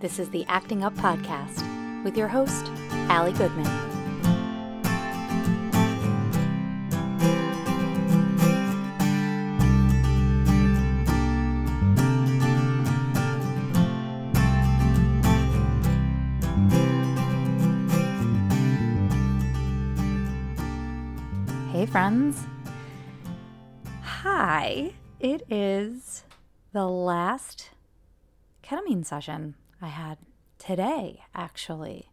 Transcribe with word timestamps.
This 0.00 0.18
is 0.18 0.30
the 0.30 0.46
Acting 0.48 0.82
Up 0.82 0.94
Podcast 0.94 1.62
with 2.04 2.16
your 2.16 2.26
host, 2.26 2.70
Ali 3.10 3.32
Goodman. 3.32 3.66
Hey, 21.72 21.84
friends. 21.84 22.46
Hi. 24.00 24.94
It 25.18 25.42
is 25.50 26.24
the 26.72 26.86
last 26.86 27.68
ketamine 28.62 29.04
session 29.04 29.56
I 29.80 29.88
had 29.88 30.18
today, 30.58 31.22
actually. 31.34 32.10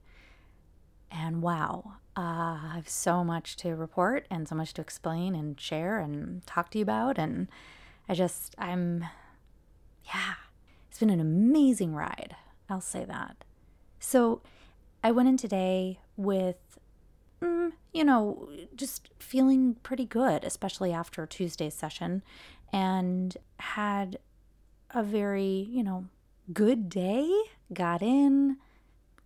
And 1.12 1.41
wow, 1.41 1.94
uh, 2.18 2.22
I 2.22 2.72
have 2.76 2.90
so 2.90 3.24
much 3.24 3.55
to 3.58 3.76
report 3.76 4.26
and 4.30 4.48
so 4.48 4.55
much 4.55 4.74
to 4.74 4.82
explain 4.82 5.36
and 5.36 5.60
share 5.60 6.00
and 6.00 6.46
talk 6.46 6.70
to 6.72 6.80
you 6.80 6.84
about. 6.84 7.18
And 7.18 7.48
I 8.10 8.14
just, 8.14 8.55
I'm, 8.58 9.05
yeah, 10.05 10.36
it's 10.90 11.00
been 11.00 11.10
an 11.10 11.20
amazing 11.20 11.94
ride. 11.94 12.36
I'll 12.70 12.82
say 12.82 13.05
that. 13.05 13.44
So 13.99 14.41
I 15.04 15.12
went 15.12 15.30
in 15.30 15.38
today 15.38 15.99
with, 16.18 16.80
mm, 17.41 17.72
you 17.94 18.04
know, 18.04 18.49
just 18.76 19.10
feeling 19.20 19.76
pretty 19.84 20.05
good, 20.05 20.44
especially 20.44 20.91
after 20.91 21.26
Tuesday's 21.26 21.74
session, 21.74 22.24
and 22.74 23.38
had 23.60 24.20
a 24.91 25.04
very, 25.04 25.68
you 25.70 25.84
know, 25.84 26.05
good 26.52 26.90
day. 26.90 27.30
Got 27.73 28.02
in, 28.02 28.57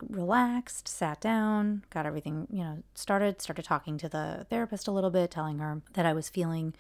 relaxed, 0.07 0.87
sat 0.87 1.21
down, 1.21 1.83
got 1.89 2.05
everything, 2.05 2.48
you 2.51 2.63
know, 2.63 2.83
started, 2.95 3.41
started 3.41 3.65
talking 3.65 3.98
to 3.99 4.09
the 4.09 4.45
therapist 4.49 4.87
a 4.87 4.91
little 4.91 5.09
bit, 5.09 5.31
telling 5.31 5.59
her 5.59 5.81
that 5.93 6.05
I 6.05 6.13
was 6.13 6.29
feeling, 6.29 6.73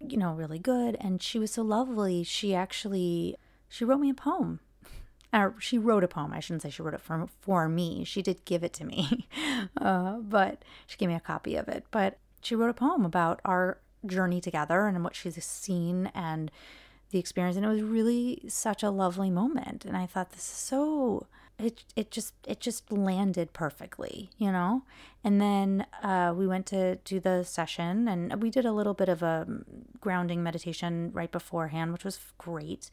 you 0.00 0.16
know, 0.16 0.32
really 0.32 0.58
good. 0.58 0.96
And 1.00 1.22
she 1.22 1.38
was 1.38 1.50
so 1.52 1.62
lovely. 1.62 2.22
She 2.22 2.54
actually, 2.54 3.36
she 3.68 3.84
wrote 3.84 4.00
me 4.00 4.10
a 4.10 4.14
poem. 4.14 4.60
She 5.58 5.78
wrote 5.78 6.04
a 6.04 6.08
poem. 6.08 6.32
I 6.32 6.38
shouldn't 6.38 6.62
say 6.62 6.70
she 6.70 6.80
wrote 6.80 6.94
it 6.94 7.00
for, 7.00 7.26
for 7.40 7.68
me. 7.68 8.04
She 8.04 8.22
did 8.22 8.44
give 8.44 8.62
it 8.62 8.72
to 8.74 8.84
me, 8.84 9.26
uh, 9.76 10.18
but 10.18 10.62
she 10.86 10.96
gave 10.96 11.08
me 11.08 11.16
a 11.16 11.20
copy 11.20 11.56
of 11.56 11.66
it. 11.66 11.84
But 11.90 12.18
she 12.40 12.54
wrote 12.54 12.70
a 12.70 12.74
poem 12.74 13.04
about 13.04 13.40
our 13.44 13.78
journey 14.06 14.40
together 14.40 14.86
and 14.86 15.02
what 15.02 15.16
she's 15.16 15.42
seen 15.44 16.10
and 16.14 16.52
the 17.14 17.20
experience 17.20 17.56
and 17.56 17.64
it 17.64 17.68
was 17.68 17.80
really 17.80 18.42
such 18.48 18.82
a 18.82 18.90
lovely 18.90 19.30
moment 19.30 19.84
and 19.84 19.96
i 19.96 20.04
thought 20.04 20.30
this 20.30 20.40
is 20.40 20.44
so 20.44 21.28
it 21.60 21.84
it 21.94 22.10
just 22.10 22.34
it 22.44 22.58
just 22.58 22.90
landed 22.90 23.52
perfectly 23.52 24.30
you 24.36 24.50
know? 24.50 24.82
And 25.22 25.40
then 25.40 25.86
uh, 26.02 26.34
we 26.36 26.46
went 26.46 26.66
to 26.66 26.96
do 26.96 27.20
the 27.20 27.44
session 27.44 28.08
and 28.08 28.42
we 28.42 28.50
did 28.50 28.64
a 28.64 28.72
little 28.72 28.94
bit 28.94 29.08
of 29.08 29.22
a 29.22 29.46
grounding 30.00 30.42
meditation 30.42 31.10
right 31.14 31.30
beforehand 31.30 31.92
which 31.92 32.04
was 32.04 32.18
great 32.36 32.90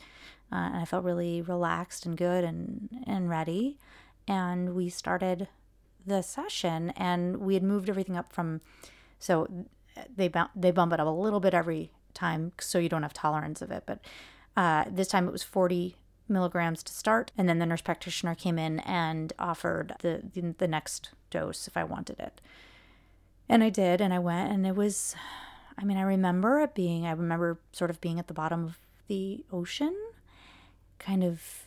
uh, 0.51 0.55
and 0.55 0.77
i 0.77 0.85
felt 0.85 1.03
really 1.03 1.41
relaxed 1.41 2.05
and 2.05 2.15
good 2.15 2.43
and 2.43 2.89
and 3.07 3.27
ready 3.27 3.79
and 4.27 4.75
we 4.75 4.87
started 4.87 5.47
the 6.05 6.21
session 6.21 6.91
and 6.91 7.37
we 7.37 7.55
had 7.55 7.63
moved 7.63 7.89
everything 7.89 8.15
up 8.15 8.31
from 8.31 8.61
so 9.17 9.47
they 10.15 10.31
they 10.55 10.71
bump 10.71 10.93
it 10.93 10.99
up 10.99 11.07
a 11.07 11.09
little 11.09 11.39
bit 11.39 11.55
every 11.55 11.91
time 12.13 12.51
so 12.59 12.79
you 12.79 12.89
don't 12.89 13.03
have 13.03 13.13
tolerance 13.13 13.61
of 13.61 13.71
it. 13.71 13.83
But 13.85 13.99
uh, 14.55 14.85
this 14.89 15.07
time 15.07 15.27
it 15.27 15.31
was 15.31 15.43
40 15.43 15.95
milligrams 16.27 16.83
to 16.83 16.93
start, 16.93 17.31
and 17.37 17.47
then 17.47 17.59
the 17.59 17.65
nurse 17.65 17.81
practitioner 17.81 18.35
came 18.35 18.57
in 18.57 18.79
and 18.79 19.33
offered 19.37 19.93
the, 20.01 20.21
the, 20.33 20.55
the 20.57 20.67
next 20.67 21.11
dose 21.29 21.67
if 21.67 21.75
I 21.75 21.83
wanted 21.83 22.19
it. 22.19 22.41
And 23.49 23.63
I 23.63 23.69
did, 23.69 24.01
and 24.01 24.13
I 24.13 24.19
went, 24.19 24.51
and 24.51 24.65
it 24.65 24.75
was, 24.75 25.15
I 25.77 25.83
mean, 25.83 25.97
I 25.97 26.03
remember 26.03 26.59
it 26.61 26.73
being, 26.73 27.05
I 27.05 27.11
remember 27.11 27.59
sort 27.73 27.89
of 27.89 27.99
being 27.99 28.17
at 28.17 28.27
the 28.27 28.33
bottom 28.33 28.63
of 28.63 28.77
the 29.07 29.43
ocean, 29.51 29.95
kind 30.99 31.23
of 31.23 31.65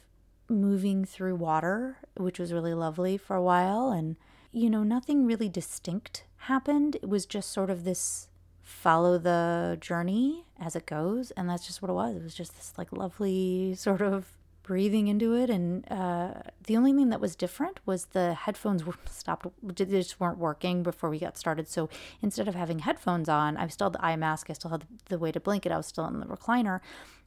moving 0.49 1.05
through 1.05 1.37
water, 1.37 1.99
which 2.17 2.39
was 2.39 2.53
really 2.53 2.75
lovely 2.75 3.17
for 3.17 3.37
a 3.37 3.43
while. 3.43 3.91
And, 3.91 4.17
you 4.53 4.71
know, 4.71 4.83
nothing 4.83 5.27
really 5.27 5.49
distinct 5.49 6.25
happened. 6.37 6.97
It 6.97 7.09
was 7.09 7.27
just 7.27 7.53
sort 7.53 7.71
of 7.71 7.85
this 7.85 8.29
follow 8.65 9.19
the 9.19 9.77
journey 9.81 10.47
as 10.59 10.75
it 10.75 10.87
goes 10.87 11.31
and 11.33 11.49
that's 11.49 11.67
just 11.67 11.83
what 11.83 11.91
it 11.91 11.95
was 11.95 12.17
it 12.17 12.23
was 12.23 12.35
just 12.35 12.55
this 12.57 12.73
like 12.79 12.91
lovely 12.93 13.75
sort 13.77 14.01
of 14.01 14.37
breathing 14.63 15.09
into 15.09 15.35
it 15.35 15.51
and 15.51 15.87
uh, 15.93 16.33
the 16.67 16.75
only 16.75 16.91
thing 16.91 17.11
that 17.11 17.21
was 17.21 17.37
different 17.37 17.79
was 17.85 18.07
the 18.07 18.33
headphones 18.33 18.83
stopped 19.11 19.47
they 19.63 19.85
just 19.85 20.19
weren't 20.19 20.39
working 20.39 20.83
before 20.83 21.11
we 21.11 21.19
got 21.19 21.37
started 21.37 21.69
so 21.69 21.91
instead 22.23 22.49
of 22.49 22.55
having 22.55 22.79
headphones 22.79 23.29
on 23.29 23.59
i 23.59 23.69
still 23.69 23.87
had 23.87 23.93
the 23.93 24.05
eye 24.05 24.17
mask 24.17 24.49
i 24.49 24.55
still 24.55 24.71
had 24.71 24.87
the 25.11 25.19
weighted 25.19 25.43
blanket 25.43 25.71
i 25.71 25.77
was 25.77 25.87
still 25.87 26.07
in 26.07 26.19
the 26.19 26.27
recliner 26.27 26.81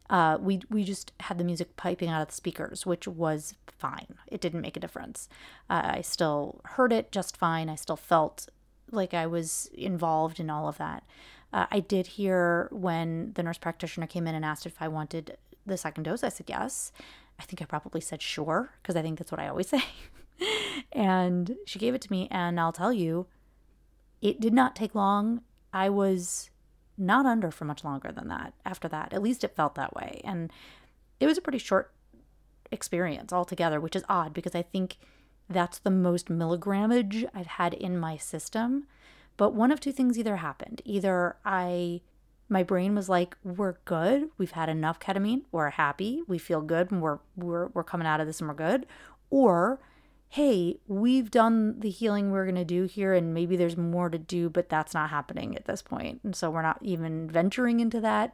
uh, 0.10 0.38
we 0.40 0.62
we 0.70 0.84
just 0.84 1.12
had 1.20 1.38
the 1.38 1.44
music 1.44 1.76
piping 1.76 2.10
out 2.10 2.22
of 2.22 2.30
the 2.30 2.34
speakers, 2.34 2.86
which 2.86 3.08
was 3.08 3.56
fine. 3.68 4.16
It 4.28 4.40
didn't 4.40 4.62
make 4.62 4.78
a 4.78 4.80
difference. 4.80 5.28
Uh, 5.70 5.82
I 5.84 6.02
still 6.02 6.62
heard 6.64 6.94
it 6.94 7.12
just 7.12 7.36
fine. 7.36 7.70
I 7.70 7.76
still 7.76 7.98
felt 7.98 8.48
like 8.92 9.14
I 9.14 9.28
was 9.28 9.70
involved 9.74 10.40
in 10.40 10.50
all 10.50 10.68
of 10.68 10.78
that. 10.78 11.04
Uh, 11.54 11.66
I 11.72 11.80
did 11.80 12.08
hear 12.08 12.68
when 12.72 13.34
the 13.34 13.44
nurse 13.44 13.58
practitioner 13.58 14.08
came 14.08 14.28
in 14.28 14.36
and 14.36 14.44
asked 14.44 14.66
if 14.66 14.82
I 14.82 14.88
wanted 14.88 15.38
the 15.66 15.78
second 15.78 16.04
dose. 16.04 16.24
I 16.24 16.30
said 16.30 16.48
yes. 16.50 16.92
I 17.40 17.44
think 17.44 17.62
I 17.62 17.66
probably 17.66 18.02
said 18.02 18.22
sure 18.22 18.72
because 18.82 18.96
I 18.96 19.02
think 19.02 19.20
that's 19.20 19.32
what 19.32 19.40
I 19.40 19.48
always 19.48 19.70
say. 19.70 19.84
and 20.92 21.56
she 21.66 21.80
gave 21.80 21.94
it 21.94 22.02
to 22.02 22.12
me, 22.12 22.28
and 22.32 22.60
I'll 22.60 22.74
tell 22.74 22.94
you, 22.94 23.28
it 24.22 24.40
did 24.40 24.54
not 24.54 24.76
take 24.76 24.96
long. 24.96 25.42
I 25.74 25.90
was 25.90 26.50
not 26.98 27.26
under 27.26 27.52
for 27.52 27.66
much 27.66 27.84
longer 27.84 28.12
than 28.12 28.28
that 28.30 28.54
after 28.66 28.88
that. 28.88 29.14
At 29.14 29.22
least 29.22 29.44
it 29.44 29.56
felt 29.56 29.76
that 29.76 29.96
way. 29.96 30.22
And 30.24 30.52
it 31.20 31.28
was 31.28 31.38
a 31.38 31.42
pretty 31.42 31.60
short 31.60 31.94
experience 32.72 33.32
altogether, 33.32 33.80
which 33.80 33.96
is 33.96 34.04
odd 34.10 34.34
because 34.34 34.56
I 34.56 34.64
think 34.64 34.98
that's 35.50 35.80
the 35.80 35.92
most 35.92 36.28
milligrammage 36.28 37.26
I've 37.34 37.48
had 37.48 37.74
in 37.74 37.98
my 37.98 38.18
system. 38.18 38.88
But 39.38 39.54
one 39.54 39.72
of 39.72 39.80
two 39.80 39.92
things 39.92 40.18
either 40.18 40.38
happened. 40.38 40.82
Either 40.86 41.38
I 41.46 42.02
my 42.50 42.64
brain 42.64 42.96
was 42.96 43.10
like, 43.10 43.36
we're 43.44 43.76
good. 43.84 44.30
We've 44.38 44.52
had 44.52 44.70
enough 44.70 45.00
ketamine. 45.00 45.42
We're 45.52 45.72
happy. 45.72 46.22
We 46.28 46.38
feel 46.38 46.62
good 46.62 46.92
and 46.92 47.02
we're 47.02 47.20
we're 47.36 47.68
we're 47.68 47.84
coming 47.84 48.08
out 48.08 48.20
of 48.20 48.28
this 48.28 48.40
and 48.40 48.50
we're 48.50 48.56
good. 48.56 48.86
Or 49.30 49.80
hey, 50.30 50.78
we've 50.88 51.32
done 51.32 51.80
the 51.80 51.90
healing 51.90 52.32
we're 52.32 52.52
to 52.52 52.66
do 52.66 52.84
here 52.84 53.14
and 53.14 53.34
maybe 53.34 53.56
there's 53.56 53.78
more 53.78 54.10
to 54.10 54.18
do, 54.18 54.50
but 54.50 54.68
that's 54.70 54.94
not 54.94 55.10
happening 55.10 55.56
at 55.56 55.66
this 55.66 55.82
point. 55.82 56.20
And 56.24 56.36
so 56.36 56.50
we're 56.50 56.62
not 56.62 56.80
even 56.82 57.30
venturing 57.30 57.80
into 57.80 58.02
that 58.02 58.34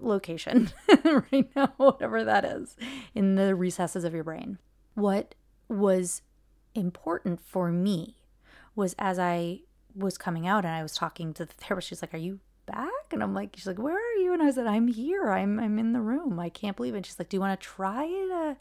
location 0.00 0.70
right 1.04 1.48
now, 1.56 1.72
whatever 1.78 2.24
that 2.24 2.44
is, 2.44 2.76
in 3.14 3.36
the 3.36 3.54
recesses 3.54 4.04
of 4.04 4.12
your 4.12 4.24
brain. 4.24 4.58
What 4.94 5.34
was 5.68 6.22
important 6.74 7.40
for 7.40 7.70
me 7.70 8.16
was 8.74 8.94
as 8.98 9.18
I 9.18 9.60
was 9.94 10.16
coming 10.16 10.46
out 10.46 10.64
and 10.64 10.74
I 10.74 10.82
was 10.82 10.94
talking 10.94 11.34
to 11.34 11.44
the 11.44 11.54
therapist, 11.58 11.88
she's 11.88 12.02
like, 12.02 12.14
Are 12.14 12.18
you 12.18 12.40
back? 12.66 13.12
And 13.12 13.22
I'm 13.22 13.34
like, 13.34 13.54
She's 13.56 13.66
like, 13.66 13.78
Where 13.78 13.96
are 13.96 14.18
you? 14.20 14.32
And 14.32 14.42
I 14.42 14.50
said, 14.50 14.66
I'm 14.66 14.88
here. 14.88 15.30
I'm 15.30 15.58
I'm 15.58 15.78
in 15.78 15.92
the 15.92 16.00
room. 16.00 16.38
I 16.38 16.48
can't 16.48 16.76
believe 16.76 16.94
it. 16.94 17.06
She's 17.06 17.18
like, 17.18 17.28
Do 17.28 17.36
you 17.36 17.40
want 17.40 17.58
to 17.58 17.66
try 17.66 18.06
to 18.06 18.56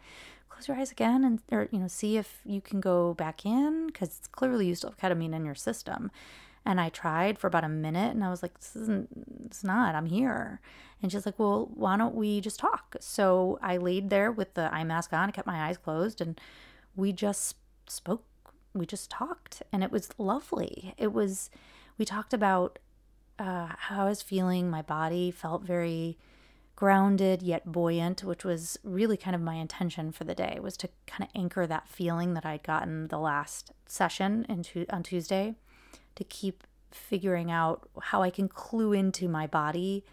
close 0.49 0.67
your 0.67 0.77
eyes 0.77 0.91
again 0.91 1.23
and 1.23 1.39
or 1.51 1.69
you 1.71 1.79
know, 1.79 1.87
see 1.87 2.17
if 2.17 2.41
you 2.45 2.61
can 2.61 2.79
go 2.79 3.13
back 3.13 3.45
in? 3.45 3.87
Because 3.87 4.17
it's 4.17 4.27
clearly 4.27 4.67
you 4.67 4.75
still 4.75 4.93
have 4.97 5.11
ketamine 5.11 5.33
in 5.33 5.45
your 5.45 5.55
system. 5.55 6.11
And 6.65 6.79
I 6.79 6.89
tried 6.89 7.39
for 7.39 7.47
about 7.47 7.63
a 7.63 7.69
minute 7.69 8.13
and 8.13 8.23
I 8.23 8.29
was 8.29 8.41
like, 8.41 8.59
This 8.59 8.75
isn't 8.75 9.09
it's 9.45 9.63
not, 9.63 9.95
I'm 9.95 10.07
here. 10.07 10.61
And 11.01 11.11
she's 11.11 11.25
like, 11.25 11.39
Well, 11.39 11.69
why 11.73 11.97
don't 11.97 12.15
we 12.15 12.41
just 12.41 12.59
talk? 12.59 12.95
So 12.99 13.59
I 13.61 13.77
laid 13.77 14.09
there 14.09 14.31
with 14.31 14.55
the 14.55 14.73
eye 14.73 14.83
mask 14.83 15.13
on, 15.13 15.29
I 15.29 15.31
kept 15.31 15.47
my 15.47 15.67
eyes 15.67 15.77
closed 15.77 16.21
and 16.21 16.39
we 16.95 17.13
just 17.13 17.55
spoke 17.91 18.23
we 18.73 18.85
just 18.85 19.09
talked 19.09 19.63
and 19.71 19.83
it 19.83 19.91
was 19.91 20.09
lovely. 20.17 20.93
It 20.97 21.13
was 21.13 21.49
we 21.97 22.05
talked 22.05 22.33
about 22.33 22.79
uh, 23.37 23.69
how 23.77 24.05
i 24.05 24.09
was 24.09 24.21
feeling. 24.21 24.69
My 24.69 24.81
body 24.81 25.31
felt 25.31 25.63
very 25.63 26.17
grounded 26.75 27.41
yet 27.41 27.69
buoyant 27.69 28.23
which 28.23 28.45
was 28.45 28.79
really 28.85 29.17
kind 29.17 29.35
of 29.35 29.41
my 29.41 29.55
intention 29.55 30.13
for 30.13 30.23
the 30.23 30.33
day 30.33 30.57
was 30.61 30.77
to 30.77 30.87
kind 31.07 31.23
of 31.23 31.29
anchor 31.35 31.67
that 31.67 31.89
feeling 31.89 32.35
that 32.35 32.45
i'd 32.45 32.63
gotten 32.63 33.09
the 33.09 33.19
last 33.19 33.73
session 33.85 34.45
into 34.47 34.85
on 34.89 35.03
tuesday 35.03 35.53
to 36.15 36.23
keep 36.23 36.63
figuring 36.89 37.51
out 37.51 37.89
how 38.03 38.21
i 38.21 38.29
can 38.29 38.47
clue 38.47 38.93
into 38.93 39.27
my 39.27 39.45
body 39.45 40.05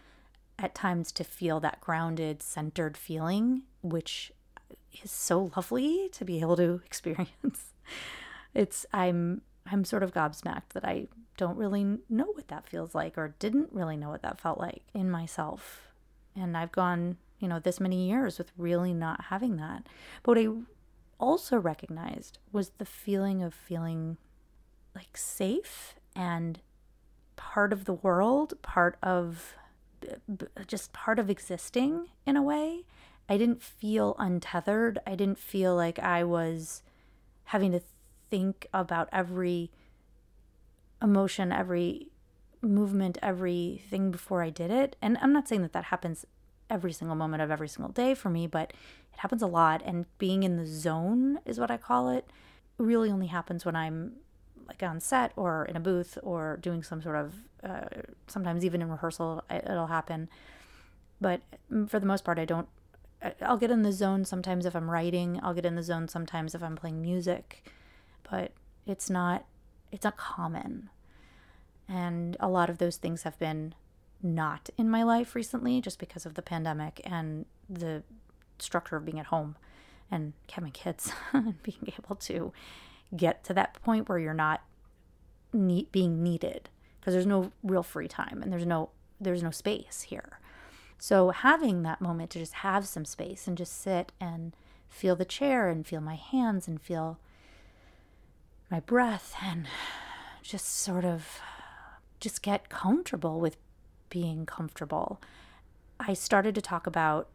at 0.59 0.75
times 0.75 1.13
to 1.13 1.23
feel 1.23 1.61
that 1.61 1.79
grounded 1.79 2.43
centered 2.43 2.97
feeling 2.97 3.61
which 3.81 4.33
is 5.03 5.11
so 5.11 5.51
lovely 5.55 6.09
to 6.13 6.25
be 6.25 6.41
able 6.41 6.55
to 6.57 6.81
experience. 6.85 7.73
It's 8.53 8.85
I'm 8.93 9.41
I'm 9.69 9.83
sort 9.83 10.03
of 10.03 10.13
gobsmacked 10.13 10.69
that 10.73 10.85
I 10.85 11.07
don't 11.35 11.57
really 11.57 11.83
know 12.09 12.25
what 12.33 12.47
that 12.47 12.67
feels 12.67 12.95
like 12.95 13.17
or 13.17 13.35
didn't 13.39 13.69
really 13.71 13.97
know 13.97 14.09
what 14.09 14.23
that 14.23 14.39
felt 14.39 14.59
like 14.59 14.83
in 14.93 15.11
myself. 15.11 15.91
And 16.35 16.57
I've 16.57 16.71
gone, 16.71 17.17
you 17.39 17.47
know, 17.47 17.59
this 17.59 17.79
many 17.79 18.07
years 18.07 18.37
with 18.37 18.51
really 18.57 18.93
not 18.93 19.25
having 19.25 19.57
that. 19.57 19.85
But 20.23 20.37
what 20.37 20.45
I 20.45 20.47
also 21.19 21.57
recognized 21.57 22.39
was 22.51 22.71
the 22.77 22.85
feeling 22.85 23.43
of 23.43 23.53
feeling 23.53 24.17
like 24.95 25.15
safe 25.15 25.95
and 26.15 26.59
part 27.35 27.71
of 27.71 27.85
the 27.85 27.93
world, 27.93 28.59
part 28.61 28.97
of 29.03 29.55
just 30.65 30.93
part 30.93 31.19
of 31.19 31.29
existing 31.29 32.07
in 32.25 32.35
a 32.35 32.41
way. 32.41 32.83
I 33.29 33.37
didn't 33.37 33.61
feel 33.61 34.15
untethered. 34.17 34.99
I 35.05 35.15
didn't 35.15 35.39
feel 35.39 35.75
like 35.75 35.99
I 35.99 36.23
was 36.23 36.81
having 37.45 37.71
to 37.71 37.81
think 38.29 38.67
about 38.73 39.09
every 39.11 39.71
emotion, 41.01 41.51
every 41.51 42.07
movement, 42.61 43.17
everything 43.21 44.11
before 44.11 44.41
I 44.41 44.49
did 44.49 44.71
it. 44.71 44.95
And 45.01 45.17
I'm 45.21 45.33
not 45.33 45.47
saying 45.47 45.61
that 45.61 45.73
that 45.73 45.85
happens 45.85 46.25
every 46.69 46.91
single 46.91 47.15
moment 47.15 47.41
of 47.41 47.51
every 47.51 47.67
single 47.67 47.91
day 47.91 48.13
for 48.13 48.29
me, 48.29 48.47
but 48.47 48.71
it 49.13 49.19
happens 49.19 49.41
a 49.41 49.47
lot. 49.47 49.81
And 49.85 50.05
being 50.17 50.43
in 50.43 50.57
the 50.57 50.65
zone 50.65 51.39
is 51.45 51.59
what 51.59 51.71
I 51.71 51.77
call 51.77 52.09
it. 52.09 52.29
really 52.77 53.09
only 53.09 53.27
happens 53.27 53.65
when 53.65 53.75
I'm 53.75 54.13
like 54.67 54.83
on 54.83 54.99
set 54.99 55.31
or 55.35 55.65
in 55.65 55.75
a 55.75 55.79
booth 55.79 56.17
or 56.23 56.57
doing 56.61 56.83
some 56.83 57.01
sort 57.01 57.15
of, 57.15 57.33
uh, 57.63 57.87
sometimes 58.27 58.65
even 58.65 58.81
in 58.81 58.89
rehearsal, 58.89 59.43
it'll 59.49 59.87
happen. 59.87 60.29
But 61.19 61.41
for 61.87 61.99
the 61.99 62.05
most 62.05 62.23
part, 62.23 62.37
I 62.37 62.45
don't. 62.45 62.67
I'll 63.41 63.57
get 63.57 63.71
in 63.71 63.81
the 63.81 63.91
zone 63.91 64.25
sometimes 64.25 64.65
if 64.65 64.75
I'm 64.75 64.89
writing. 64.89 65.39
I'll 65.41 65.53
get 65.53 65.65
in 65.65 65.75
the 65.75 65.83
zone 65.83 66.07
sometimes 66.07 66.53
if 66.53 66.61
I'm 66.63 66.75
playing 66.75 67.01
music, 67.01 67.67
but 68.29 68.51
it's 68.85 69.09
not. 69.09 69.45
It's 69.91 70.03
not 70.03 70.17
common. 70.17 70.89
And 71.87 72.35
a 72.39 72.49
lot 72.49 72.69
of 72.69 72.77
those 72.77 72.97
things 72.97 73.23
have 73.23 73.39
been 73.39 73.73
not 74.21 74.69
in 74.77 74.89
my 74.89 75.03
life 75.03 75.35
recently 75.35 75.79
just 75.79 75.99
because 75.99 76.25
of 76.25 76.33
the 76.33 76.41
pandemic 76.41 77.01
and 77.05 77.45
the 77.69 78.03
structure 78.59 78.95
of 78.95 79.05
being 79.05 79.19
at 79.19 79.27
home 79.27 79.55
and 80.09 80.33
having 80.51 80.71
kids 80.71 81.11
and 81.33 81.61
being 81.63 81.93
able 81.97 82.15
to 82.15 82.51
get 83.15 83.43
to 83.45 83.53
that 83.53 83.81
point 83.83 84.09
where 84.09 84.19
you're 84.19 84.33
not 84.33 84.61
being 85.51 86.21
needed 86.21 86.69
because 86.99 87.13
there's 87.13 87.25
no 87.25 87.51
real 87.63 87.83
free 87.83 88.07
time 88.07 88.41
and 88.41 88.51
there's 88.51 88.65
no 88.65 88.89
there's 89.19 89.41
no 89.41 89.51
space 89.51 90.01
here. 90.01 90.39
So 90.97 91.29
having 91.29 91.83
that 91.83 92.01
moment 92.01 92.31
to 92.31 92.39
just 92.39 92.53
have 92.55 92.87
some 92.87 93.05
space 93.05 93.47
and 93.47 93.57
just 93.57 93.81
sit 93.81 94.11
and 94.19 94.55
feel 94.89 95.15
the 95.15 95.25
chair 95.25 95.69
and 95.69 95.85
feel 95.85 96.01
my 96.01 96.15
hands 96.15 96.67
and 96.67 96.81
feel 96.81 97.19
my 98.71 98.79
breath 98.79 99.35
and 99.41 99.67
just 100.41 100.67
sort 100.67 101.05
of 101.05 101.39
just 102.19 102.41
get 102.41 102.69
comfortable 102.69 103.39
with 103.39 103.57
being 104.09 104.45
comfortable. 104.45 105.21
I 105.99 106.13
started 106.13 106.55
to 106.55 106.61
talk 106.61 106.87
about 106.87 107.29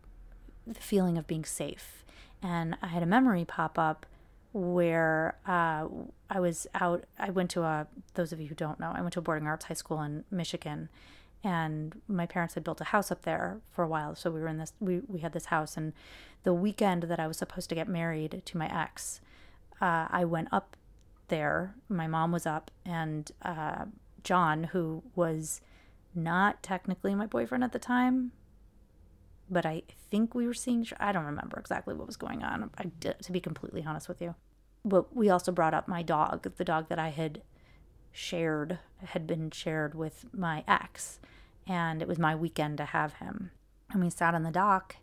the 0.66 0.80
feeling 0.80 1.18
of 1.18 1.26
being 1.26 1.44
safe. 1.44 2.04
And 2.42 2.76
I 2.82 2.88
had 2.88 3.02
a 3.02 3.06
memory 3.06 3.44
pop 3.44 3.78
up 3.78 4.06
where 4.52 5.36
uh, 5.46 5.86
I 6.28 6.40
was 6.40 6.66
out. 6.74 7.04
I 7.18 7.30
went 7.30 7.50
to 7.52 7.62
a, 7.62 7.86
those 8.14 8.32
of 8.32 8.40
you 8.40 8.48
who 8.48 8.54
don't 8.54 8.80
know, 8.80 8.92
I 8.94 9.00
went 9.00 9.12
to 9.14 9.20
a 9.20 9.22
boarding 9.22 9.46
arts 9.46 9.66
high 9.66 9.74
school 9.74 10.02
in 10.02 10.24
Michigan. 10.30 10.88
And 11.44 12.00
my 12.06 12.26
parents 12.26 12.54
had 12.54 12.62
built 12.62 12.80
a 12.80 12.84
house 12.84 13.10
up 13.10 13.22
there 13.22 13.60
for 13.70 13.82
a 13.82 13.88
while. 13.88 14.14
So 14.14 14.30
we 14.30 14.40
were 14.40 14.48
in 14.48 14.58
this, 14.58 14.72
we, 14.78 15.00
we 15.08 15.20
had 15.20 15.32
this 15.32 15.46
house. 15.46 15.76
And 15.76 15.92
the 16.44 16.54
weekend 16.54 17.04
that 17.04 17.18
I 17.18 17.26
was 17.26 17.36
supposed 17.36 17.68
to 17.70 17.74
get 17.74 17.88
married 17.88 18.42
to 18.44 18.56
my 18.56 18.66
ex, 18.72 19.20
uh, 19.80 20.06
I 20.10 20.24
went 20.24 20.48
up 20.52 20.76
there. 21.28 21.74
My 21.88 22.06
mom 22.06 22.30
was 22.30 22.46
up, 22.46 22.70
and 22.84 23.32
uh, 23.42 23.86
John, 24.22 24.64
who 24.64 25.02
was 25.16 25.60
not 26.14 26.62
technically 26.62 27.14
my 27.14 27.26
boyfriend 27.26 27.64
at 27.64 27.72
the 27.72 27.78
time, 27.78 28.32
but 29.50 29.66
I 29.66 29.82
think 30.10 30.34
we 30.34 30.46
were 30.46 30.54
seeing. 30.54 30.86
I 31.00 31.10
don't 31.10 31.24
remember 31.24 31.58
exactly 31.58 31.94
what 31.94 32.06
was 32.06 32.16
going 32.16 32.42
on. 32.42 32.70
I 32.78 32.84
to 33.00 33.32
be 33.32 33.40
completely 33.40 33.82
honest 33.84 34.08
with 34.08 34.20
you. 34.20 34.34
But 34.84 35.14
we 35.16 35.30
also 35.30 35.52
brought 35.52 35.74
up 35.74 35.88
my 35.88 36.02
dog, 36.02 36.46
the 36.56 36.64
dog 36.64 36.88
that 36.88 36.98
I 36.98 37.10
had 37.10 37.42
shared, 38.12 38.78
had 39.02 39.26
been 39.26 39.50
shared 39.50 39.94
with 39.94 40.26
my 40.32 40.64
ex, 40.68 41.18
and 41.66 42.02
it 42.02 42.08
was 42.08 42.18
my 42.18 42.34
weekend 42.34 42.78
to 42.78 42.84
have 42.86 43.14
him. 43.14 43.50
And 43.90 44.02
we 44.02 44.10
sat 44.10 44.34
on 44.34 44.42
the 44.42 44.50
dock 44.50 44.96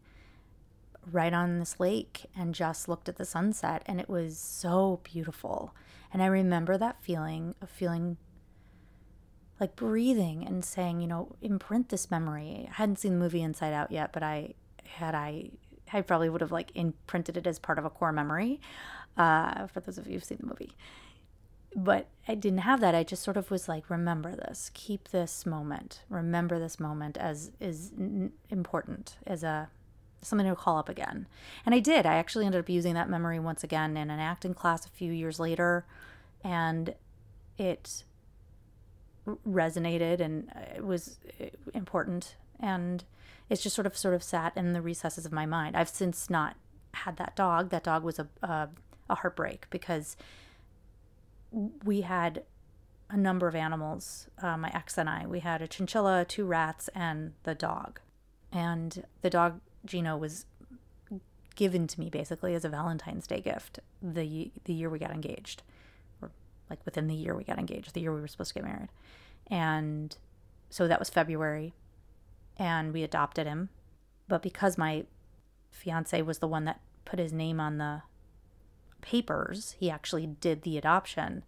right 1.11 1.33
on 1.33 1.59
this 1.59 1.79
lake 1.79 2.25
and 2.35 2.53
just 2.53 2.87
looked 2.87 3.09
at 3.09 3.17
the 3.17 3.25
sunset, 3.25 3.83
and 3.85 3.99
it 3.99 4.09
was 4.09 4.37
so 4.37 4.99
beautiful. 5.03 5.73
And 6.11 6.21
I 6.21 6.27
remember 6.27 6.77
that 6.77 7.01
feeling 7.01 7.55
of 7.61 7.69
feeling 7.69 8.17
like 9.59 9.75
breathing 9.75 10.45
and 10.45 10.63
saying, 10.63 11.01
you 11.01 11.07
know, 11.07 11.35
imprint 11.41 11.89
this 11.89 12.09
memory. 12.09 12.67
I 12.69 12.73
hadn't 12.75 12.99
seen 12.99 13.13
the 13.13 13.19
movie 13.19 13.41
Inside 13.41 13.73
Out 13.73 13.91
yet, 13.91 14.13
but 14.13 14.23
I 14.23 14.53
had 14.85 15.15
I 15.15 15.51
I 15.91 16.01
probably 16.01 16.29
would 16.29 16.41
have 16.41 16.51
like 16.51 16.71
imprinted 16.75 17.37
it 17.37 17.47
as 17.47 17.59
part 17.59 17.79
of 17.79 17.85
a 17.85 17.89
core 17.89 18.11
memory. 18.11 18.61
Uh, 19.17 19.67
for 19.67 19.81
those 19.81 19.97
of 19.97 20.07
you 20.07 20.13
who've 20.13 20.23
seen 20.23 20.37
the 20.39 20.47
movie, 20.47 20.71
but 21.75 22.07
I 22.27 22.35
didn't 22.35 22.59
have 22.59 22.79
that. 22.81 22.95
I 22.95 23.03
just 23.03 23.23
sort 23.23 23.37
of 23.37 23.51
was 23.51 23.67
like, 23.67 23.89
remember 23.89 24.35
this, 24.35 24.71
keep 24.73 25.09
this 25.09 25.45
moment, 25.45 26.01
remember 26.09 26.59
this 26.59 26.79
moment 26.79 27.17
as 27.17 27.51
is 27.59 27.91
important 28.49 29.17
as 29.25 29.43
a 29.43 29.69
something 30.21 30.47
to 30.47 30.55
call 30.55 30.77
up 30.77 30.89
again. 30.89 31.27
And 31.65 31.73
I 31.73 31.79
did. 31.79 32.05
I 32.05 32.15
actually 32.15 32.45
ended 32.45 32.59
up 32.59 32.69
using 32.69 32.93
that 32.95 33.09
memory 33.09 33.39
once 33.39 33.63
again 33.63 33.95
in 33.95 34.09
an 34.09 34.19
acting 34.19 34.53
class 34.53 34.85
a 34.85 34.89
few 34.89 35.13
years 35.13 35.39
later, 35.39 35.85
and 36.43 36.93
it 37.57 38.03
resonated 39.47 40.19
and 40.19 40.49
uh, 40.55 40.77
it 40.77 40.85
was 40.85 41.19
uh, 41.39 41.45
important 41.73 42.35
and 42.59 43.03
it's 43.49 43.61
just 43.61 43.75
sort 43.75 43.85
of 43.85 43.95
sort 43.95 44.13
of 44.13 44.23
sat 44.23 44.55
in 44.55 44.73
the 44.73 44.81
recesses 44.81 45.25
of 45.25 45.31
my 45.31 45.45
mind 45.45 45.75
i've 45.75 45.89
since 45.89 46.29
not 46.29 46.55
had 46.93 47.17
that 47.17 47.35
dog 47.35 47.69
that 47.69 47.83
dog 47.83 48.03
was 48.03 48.17
a, 48.17 48.27
a, 48.41 48.69
a 49.09 49.15
heartbreak 49.15 49.67
because 49.69 50.17
we 51.51 52.01
had 52.01 52.43
a 53.09 53.17
number 53.17 53.47
of 53.47 53.55
animals 53.55 54.27
uh, 54.41 54.57
my 54.57 54.69
ex 54.73 54.97
and 54.97 55.09
i 55.09 55.25
we 55.25 55.39
had 55.39 55.61
a 55.61 55.67
chinchilla 55.67 56.25
two 56.25 56.45
rats 56.45 56.89
and 56.93 57.33
the 57.43 57.55
dog 57.55 57.99
and 58.51 59.03
the 59.21 59.29
dog 59.29 59.59
gino 59.85 60.15
was 60.15 60.45
given 61.55 61.87
to 61.87 61.99
me 61.99 62.09
basically 62.09 62.53
as 62.53 62.63
a 62.63 62.69
valentine's 62.69 63.25
day 63.25 63.41
gift 63.41 63.79
the 64.01 64.51
the 64.65 64.73
year 64.73 64.89
we 64.89 64.99
got 64.99 65.11
engaged 65.11 65.63
or 66.21 66.31
like 66.69 66.79
within 66.85 67.07
the 67.07 67.15
year 67.15 67.35
we 67.35 67.43
got 67.43 67.59
engaged, 67.59 67.93
the 67.93 68.01
year 68.01 68.13
we 68.13 68.21
were 68.21 68.27
supposed 68.27 68.49
to 68.49 68.53
get 68.55 68.63
married. 68.63 68.89
And 69.47 70.15
so 70.69 70.87
that 70.87 70.99
was 70.99 71.09
February 71.09 71.73
and 72.57 72.93
we 72.93 73.03
adopted 73.03 73.47
him. 73.47 73.69
But 74.27 74.41
because 74.41 74.77
my 74.77 75.05
fiance 75.71 76.21
was 76.21 76.39
the 76.39 76.47
one 76.47 76.65
that 76.65 76.81
put 77.05 77.19
his 77.19 77.33
name 77.33 77.59
on 77.59 77.77
the 77.77 78.03
papers, 79.01 79.75
he 79.79 79.89
actually 79.89 80.27
did 80.27 80.61
the 80.61 80.77
adoption. 80.77 81.43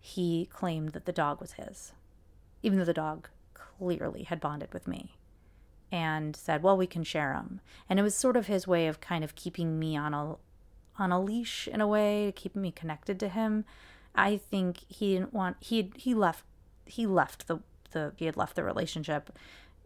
He 0.00 0.48
claimed 0.52 0.90
that 0.90 1.04
the 1.04 1.12
dog 1.12 1.40
was 1.40 1.52
his, 1.52 1.92
even 2.62 2.78
though 2.78 2.84
the 2.84 2.92
dog 2.92 3.28
clearly 3.54 4.24
had 4.24 4.40
bonded 4.40 4.72
with 4.72 4.88
me 4.88 5.16
and 5.90 6.34
said, 6.34 6.62
"Well, 6.62 6.76
we 6.76 6.86
can 6.86 7.04
share 7.04 7.34
him." 7.34 7.60
And 7.88 7.98
it 7.98 8.02
was 8.02 8.14
sort 8.14 8.36
of 8.36 8.46
his 8.46 8.66
way 8.66 8.88
of 8.88 9.00
kind 9.00 9.22
of 9.22 9.34
keeping 9.34 9.78
me 9.78 9.96
on 9.96 10.14
a 10.14 10.36
on 10.98 11.12
a 11.12 11.20
leash 11.20 11.68
in 11.68 11.80
a 11.80 11.86
way, 11.86 12.32
keeping 12.36 12.62
me 12.62 12.70
connected 12.70 13.18
to 13.20 13.28
him 13.28 13.64
I 14.14 14.36
think 14.36 14.80
he 14.88 15.14
didn't 15.14 15.32
want 15.32 15.56
he 15.60 15.90
he 15.96 16.14
left 16.14 16.44
he 16.84 17.06
left 17.06 17.46
the 17.46 17.60
the 17.92 18.12
he 18.16 18.26
had 18.26 18.36
left 18.36 18.56
the 18.56 18.64
relationship. 18.64 19.36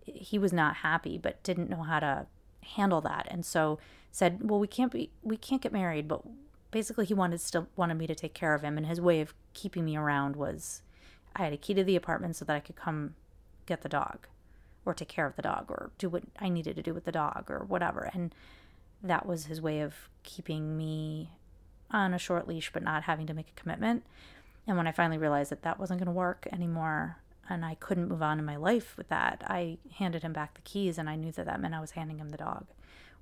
He 0.05 0.39
was 0.39 0.53
not 0.53 0.77
happy, 0.77 1.19
but 1.19 1.43
didn't 1.43 1.71
know 1.71 1.83
how 1.83 2.01
to 2.01 2.27
handle 2.63 3.01
that, 3.03 3.27
and 3.31 3.45
so 3.45 3.79
said, 4.11 4.49
"Well, 4.49 4.59
we 4.59 4.67
can't 4.67 4.93
be 4.93 5.11
we 5.23 5.37
can't 5.37 5.63
get 5.63 5.73
married." 5.73 6.09
But 6.09 6.23
basically, 6.77 7.07
he 7.07 7.15
wanted 7.15 7.41
still 7.41 7.69
wanted 7.75 7.95
me 7.95 8.07
to 8.07 8.15
take 8.15 8.35
care 8.35 8.53
of 8.53 8.61
him, 8.61 8.77
and 8.77 8.87
his 8.87 9.01
way 9.01 9.23
of 9.23 9.33
keeping 9.55 9.83
me 9.83 9.97
around 9.97 10.37
was 10.37 10.83
I 11.35 11.45
had 11.45 11.55
a 11.55 11.57
key 11.57 11.73
to 11.73 11.83
the 11.83 11.97
apartment 11.97 12.37
so 12.37 12.45
that 12.45 12.55
I 12.55 12.61
could 12.61 12.77
come 12.77 13.15
get 13.65 13.81
the 13.81 13.89
dog, 13.89 14.27
or 14.85 14.93
take 14.93 15.09
care 15.09 15.25
of 15.25 15.37
the 15.37 15.43
dog, 15.43 15.71
or 15.71 15.91
do 15.97 16.11
what 16.11 16.25
I 16.39 16.51
needed 16.51 16.77
to 16.77 16.83
do 16.83 16.93
with 16.93 17.07
the 17.07 17.13
dog, 17.13 17.47
or 17.51 17.65
whatever, 17.67 18.11
and 18.13 18.35
that 19.03 19.25
was 19.25 19.47
his 19.47 19.59
way 19.59 19.81
of 19.81 20.11
keeping 20.23 20.77
me 20.77 21.31
on 21.91 22.13
a 22.13 22.19
short 22.19 22.47
leash 22.47 22.71
but 22.71 22.83
not 22.83 23.05
having 23.05 23.27
to 23.27 23.33
make 23.33 23.49
a 23.49 23.59
commitment. 23.59 24.05
And 24.67 24.77
when 24.77 24.87
I 24.87 24.93
finally 24.93 25.17
realized 25.17 25.51
that 25.53 25.63
that 25.63 25.81
wasn't 25.81 26.01
going 26.01 26.13
to 26.13 26.13
work 26.13 26.47
anymore 26.53 27.17
and 27.49 27.65
I 27.65 27.77
couldn't 27.77 28.09
move 28.09 28.21
on 28.21 28.39
in 28.39 28.45
my 28.45 28.57
life 28.57 28.99
with 28.99 29.09
that, 29.09 29.43
I 29.47 29.79
handed 29.95 30.23
him 30.23 30.35
back 30.35 30.53
the 30.53 30.61
keys 30.61 30.99
and 30.99 31.09
I 31.09 31.17
knew 31.17 31.33
that 31.33 31.47
that 31.47 31.59
meant 31.59 31.73
I 31.73 31.81
was 31.81 31.93
handing 31.93 32.19
him 32.19 32.29
the 32.29 32.37
dog, 32.37 32.67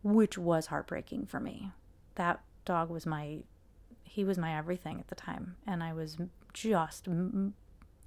which 0.02 0.36
was 0.38 0.66
heartbreaking 0.66 1.26
for 1.26 1.38
me. 1.38 1.70
That 2.16 2.40
dog 2.64 2.90
was 2.90 3.06
my 3.06 3.38
he 4.02 4.24
was 4.24 4.38
my 4.38 4.56
everything 4.56 5.00
at 5.00 5.08
the 5.08 5.14
time. 5.14 5.56
And 5.66 5.82
I 5.82 5.92
was 5.92 6.16
just 6.52 7.08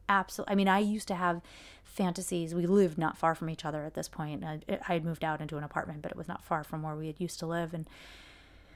absolutely 0.09 0.51
I 0.51 0.55
mean 0.55 0.67
I 0.67 0.79
used 0.79 1.07
to 1.09 1.15
have 1.15 1.41
fantasies. 1.83 2.55
We 2.55 2.65
lived 2.65 2.97
not 2.97 3.17
far 3.17 3.35
from 3.35 3.49
each 3.49 3.65
other 3.65 3.83
at 3.83 3.93
this 3.93 4.07
point. 4.07 4.43
I 4.43 4.61
had 4.81 5.05
moved 5.05 5.23
out 5.23 5.41
into 5.41 5.57
an 5.57 5.63
apartment 5.63 6.01
but 6.01 6.11
it 6.11 6.17
was 6.17 6.27
not 6.27 6.43
far 6.43 6.63
from 6.63 6.83
where 6.83 6.95
we 6.95 7.07
had 7.07 7.19
used 7.19 7.39
to 7.39 7.45
live 7.45 7.73
and 7.73 7.89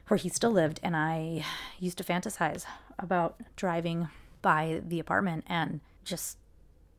where 0.08 0.18
he 0.18 0.30
still 0.30 0.52
lived. 0.52 0.80
And 0.84 0.96
I 0.96 1.46
used 1.80 1.98
to 2.00 2.04
fantasize 2.04 2.66
about 3.00 3.40
driving 3.56 4.10
by 4.42 4.82
the 4.86 5.00
apartment 5.00 5.46
and 5.48 5.80
just 6.04 6.38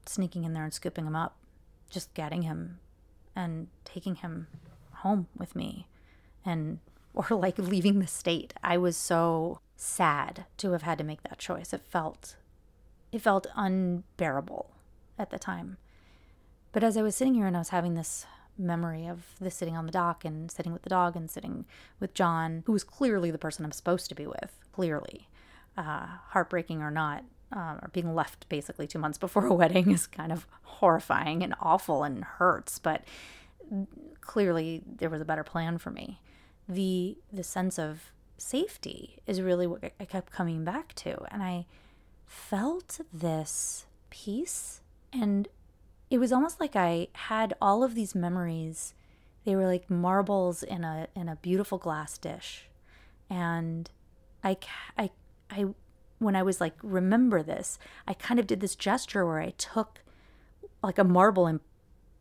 sneaking 0.07 0.45
in 0.45 0.53
there 0.53 0.65
and 0.65 0.73
scooping 0.73 1.07
him 1.07 1.17
up, 1.17 1.37
just 1.91 2.15
getting 2.15 2.43
him 2.43 2.79
and 3.37 3.69
taking 3.85 4.17
him 4.17 4.47
home 4.93 5.27
with 5.37 5.55
me. 5.55 5.87
And 6.45 6.79
or 7.31 7.37
like 7.37 7.59
leaving 7.59 7.99
the 7.99 8.07
state. 8.07 8.55
I 8.63 8.79
was 8.79 8.97
so 8.97 9.61
sad 9.77 10.47
to 10.59 10.73
have 10.73 10.83
had 10.83 10.99
to 10.99 11.05
make 11.05 11.23
that 11.23 11.39
choice. 11.39 11.73
It 11.73 11.83
felt 11.83 12.37
it 13.11 13.21
felt 13.21 13.47
unbearable 13.55 14.71
at 15.19 15.31
the 15.31 15.39
time. 15.39 15.77
But 16.73 16.83
as 16.83 16.97
I 16.97 17.03
was 17.03 17.15
sitting 17.15 17.35
here 17.35 17.47
and 17.47 17.57
I 17.57 17.61
was 17.61 17.69
having 17.69 17.95
this 17.95 18.25
memory 18.57 19.07
of 19.07 19.35
the 19.41 19.51
sitting 19.51 19.77
on 19.77 19.85
the 19.85 19.93
dock 19.93 20.25
and 20.25 20.51
sitting 20.51 20.73
with 20.73 20.83
the 20.83 20.89
dog 20.89 21.15
and 21.15 21.31
sitting 21.31 21.67
with 22.01 22.15
John, 22.15 22.63
who 22.67 22.73
was 22.73 22.85
clearly 22.85 23.31
the 23.31 23.39
person 23.39 23.65
I'm 23.65 23.73
supposed 23.73 24.09
to 24.09 24.15
be 24.15 24.27
with, 24.27 24.59
clearly, 24.73 25.29
uh, 25.77 26.07
heartbreaking 26.31 26.81
or 26.81 26.91
not, 26.91 27.25
uh, 27.55 27.77
or 27.83 27.91
being 27.93 28.15
left 28.15 28.49
basically 28.49 28.87
two 28.87 28.99
months 28.99 29.19
before 29.19 29.47
a 29.47 29.55
wedding 29.63 29.91
is 29.91 30.07
kind 30.07 30.33
of 30.33 30.47
horrifying 30.63 31.43
and 31.43 31.55
awful 31.61 32.03
and 32.03 32.25
hurts. 32.25 32.79
But 32.79 33.05
clearly, 34.21 34.83
there 34.87 35.11
was 35.11 35.21
a 35.21 35.27
better 35.27 35.45
plan 35.45 35.77
for 35.77 35.91
me. 35.91 36.21
The 36.69 37.19
the 37.33 37.45
sense 37.45 37.79
of 37.79 38.13
safety 38.39 39.19
is 39.27 39.41
really 39.41 39.67
what 39.67 39.93
I 39.99 40.05
kept 40.05 40.33
coming 40.33 40.65
back 40.65 40.95
to, 40.97 41.23
and 41.33 41.43
I 41.43 41.67
felt 42.27 43.01
this 43.13 43.87
peace 44.11 44.81
and 45.13 45.49
it 46.11 46.19
was 46.19 46.33
almost 46.33 46.61
like 46.61 46.77
I 46.77 47.09
had 47.15 47.55
all 47.61 47.83
of 47.83 47.95
these 47.95 48.15
memories. 48.15 48.93
They 49.45 49.57
were 49.57 49.67
like 49.67 49.89
marbles 49.89 50.63
in 50.63 50.85
a 50.85 51.09
in 51.15 51.29
a 51.29 51.37
beautiful 51.37 51.79
glass 51.79 52.19
dish. 52.19 52.69
And 53.31 53.91
I 54.45 54.59
I 54.99 55.11
I 55.51 55.67
when 56.19 56.37
I 56.37 56.43
was 56.43 56.61
like 56.61 56.75
remember 56.83 57.43
this, 57.43 57.79
I 58.07 58.13
kind 58.13 58.39
of 58.39 58.47
did 58.47 58.61
this 58.61 58.77
gesture 58.77 59.25
where 59.25 59.41
I 59.41 59.55
took 59.57 60.01
like 60.83 60.99
a 60.99 61.05
marble 61.05 61.47
and 61.47 61.61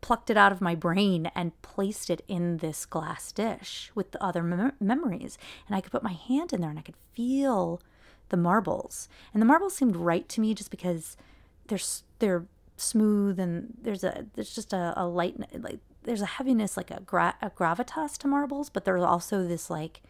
plucked 0.02 0.28
it 0.28 0.36
out 0.36 0.52
of 0.52 0.60
my 0.60 0.74
brain 0.74 1.30
and 1.34 1.60
placed 1.62 2.10
it 2.10 2.22
in 2.28 2.58
this 2.58 2.84
glass 2.84 3.32
dish 3.32 3.90
with 3.94 4.10
the 4.10 4.22
other 4.22 4.42
mem- 4.42 4.72
memories. 4.78 5.38
And 5.66 5.74
I 5.74 5.80
could 5.80 5.92
put 5.92 6.02
my 6.02 6.12
hand 6.12 6.52
in 6.52 6.60
there 6.60 6.68
and 6.68 6.78
I 6.78 6.82
could 6.82 6.96
feel 7.14 7.80
the 8.28 8.36
marbles. 8.36 9.08
And 9.32 9.40
the 9.40 9.46
marbles 9.46 9.74
seemed 9.74 9.96
right 9.96 10.28
to 10.28 10.40
me 10.42 10.52
just 10.52 10.70
because 10.70 11.16
they're 11.68 11.78
they're 12.18 12.44
smooth 12.76 13.38
and 13.38 13.74
there's 13.80 14.02
a 14.02 14.26
there's 14.34 14.54
just 14.54 14.72
a, 14.72 14.92
a 14.96 15.06
light 15.06 15.36
like 15.62 15.78
there's 16.02 16.22
a 16.22 16.26
heaviness 16.26 16.76
like 16.76 16.90
a, 16.90 17.00
gra- 17.00 17.36
a 17.40 17.50
gravitas 17.50 18.18
to 18.18 18.26
marbles, 18.26 18.68
but 18.68 18.84
there's 18.84 19.02
also 19.02 19.46
this 19.46 19.70
like 19.70 20.02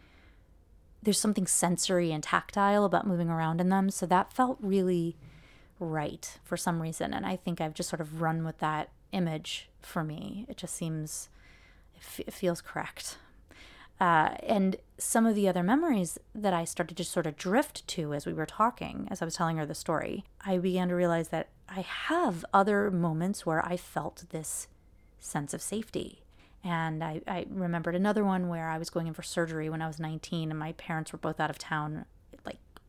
there's 1.03 1.21
something 1.21 1.47
sensory 1.47 2.13
and 2.13 2.23
tactile 2.23 2.85
about 2.85 3.07
moving 3.07 3.29
around 3.29 3.61
in 3.61 3.69
them. 3.69 3.91
So 3.91 4.07
that 4.07 4.33
felt 4.33 4.57
really 4.61 5.17
right 5.79 6.39
for 6.45 6.57
some 6.57 6.81
reason. 6.81 7.13
And 7.13 7.27
I 7.27 7.37
think 7.37 7.61
I've 7.61 7.75
just 7.75 7.89
sort 7.89 8.01
of 8.01 8.23
run 8.23 8.45
with 8.45 8.59
that 8.59 8.91
image 9.13 9.69
for 9.81 10.03
me. 10.03 10.47
It 10.49 10.57
just 10.57 10.75
seems, 10.75 11.29
it, 11.95 12.01
f- 12.01 12.21
it 12.21 12.33
feels 12.33 12.61
correct. 12.61 13.19
Uh, 14.01 14.35
and 14.43 14.77
some 14.99 15.27
of 15.27 15.37
the 15.37 15.47
other 15.49 15.63
memories 15.63 16.19
that 16.35 16.53
I 16.53 16.65
started 16.65 16.97
to 16.97 17.05
sort 17.05 17.27
of 17.27 17.37
drift 17.37 17.87
to 17.89 18.13
as 18.15 18.27
we 18.27 18.33
were 18.33 18.47
talking, 18.47 19.07
as 19.11 19.23
I 19.23 19.25
was 19.25 19.37
telling 19.37 19.59
her 19.59 19.67
the 19.67 19.77
story, 19.77 20.25
I 20.45 20.59
began 20.59 20.89
to 20.89 20.97
realize 20.97 21.29
that 21.29 21.51
I 21.69 21.83
have 21.83 22.45
other 22.53 22.91
moments 22.91 23.47
where 23.47 23.65
I 23.65 23.77
felt 23.77 24.25
this 24.31 24.67
sense 25.21 25.55
of 25.55 25.63
safety. 25.63 26.23
And 26.65 27.03
I, 27.03 27.21
I 27.27 27.47
remembered 27.49 27.95
another 27.95 28.25
one 28.25 28.49
where 28.49 28.69
I 28.69 28.79
was 28.79 28.91
going 28.91 29.07
in 29.07 29.15
for 29.15 29.23
surgery 29.23 29.71
when 29.71 29.83
I 29.83 29.87
was 29.87 30.01
19, 30.01 30.51
and 30.51 30.59
my 30.59 30.73
parents 30.73 31.13
were 31.13 31.19
both 31.19 31.39
out 31.39 31.51
of 31.51 31.59
town, 31.59 32.05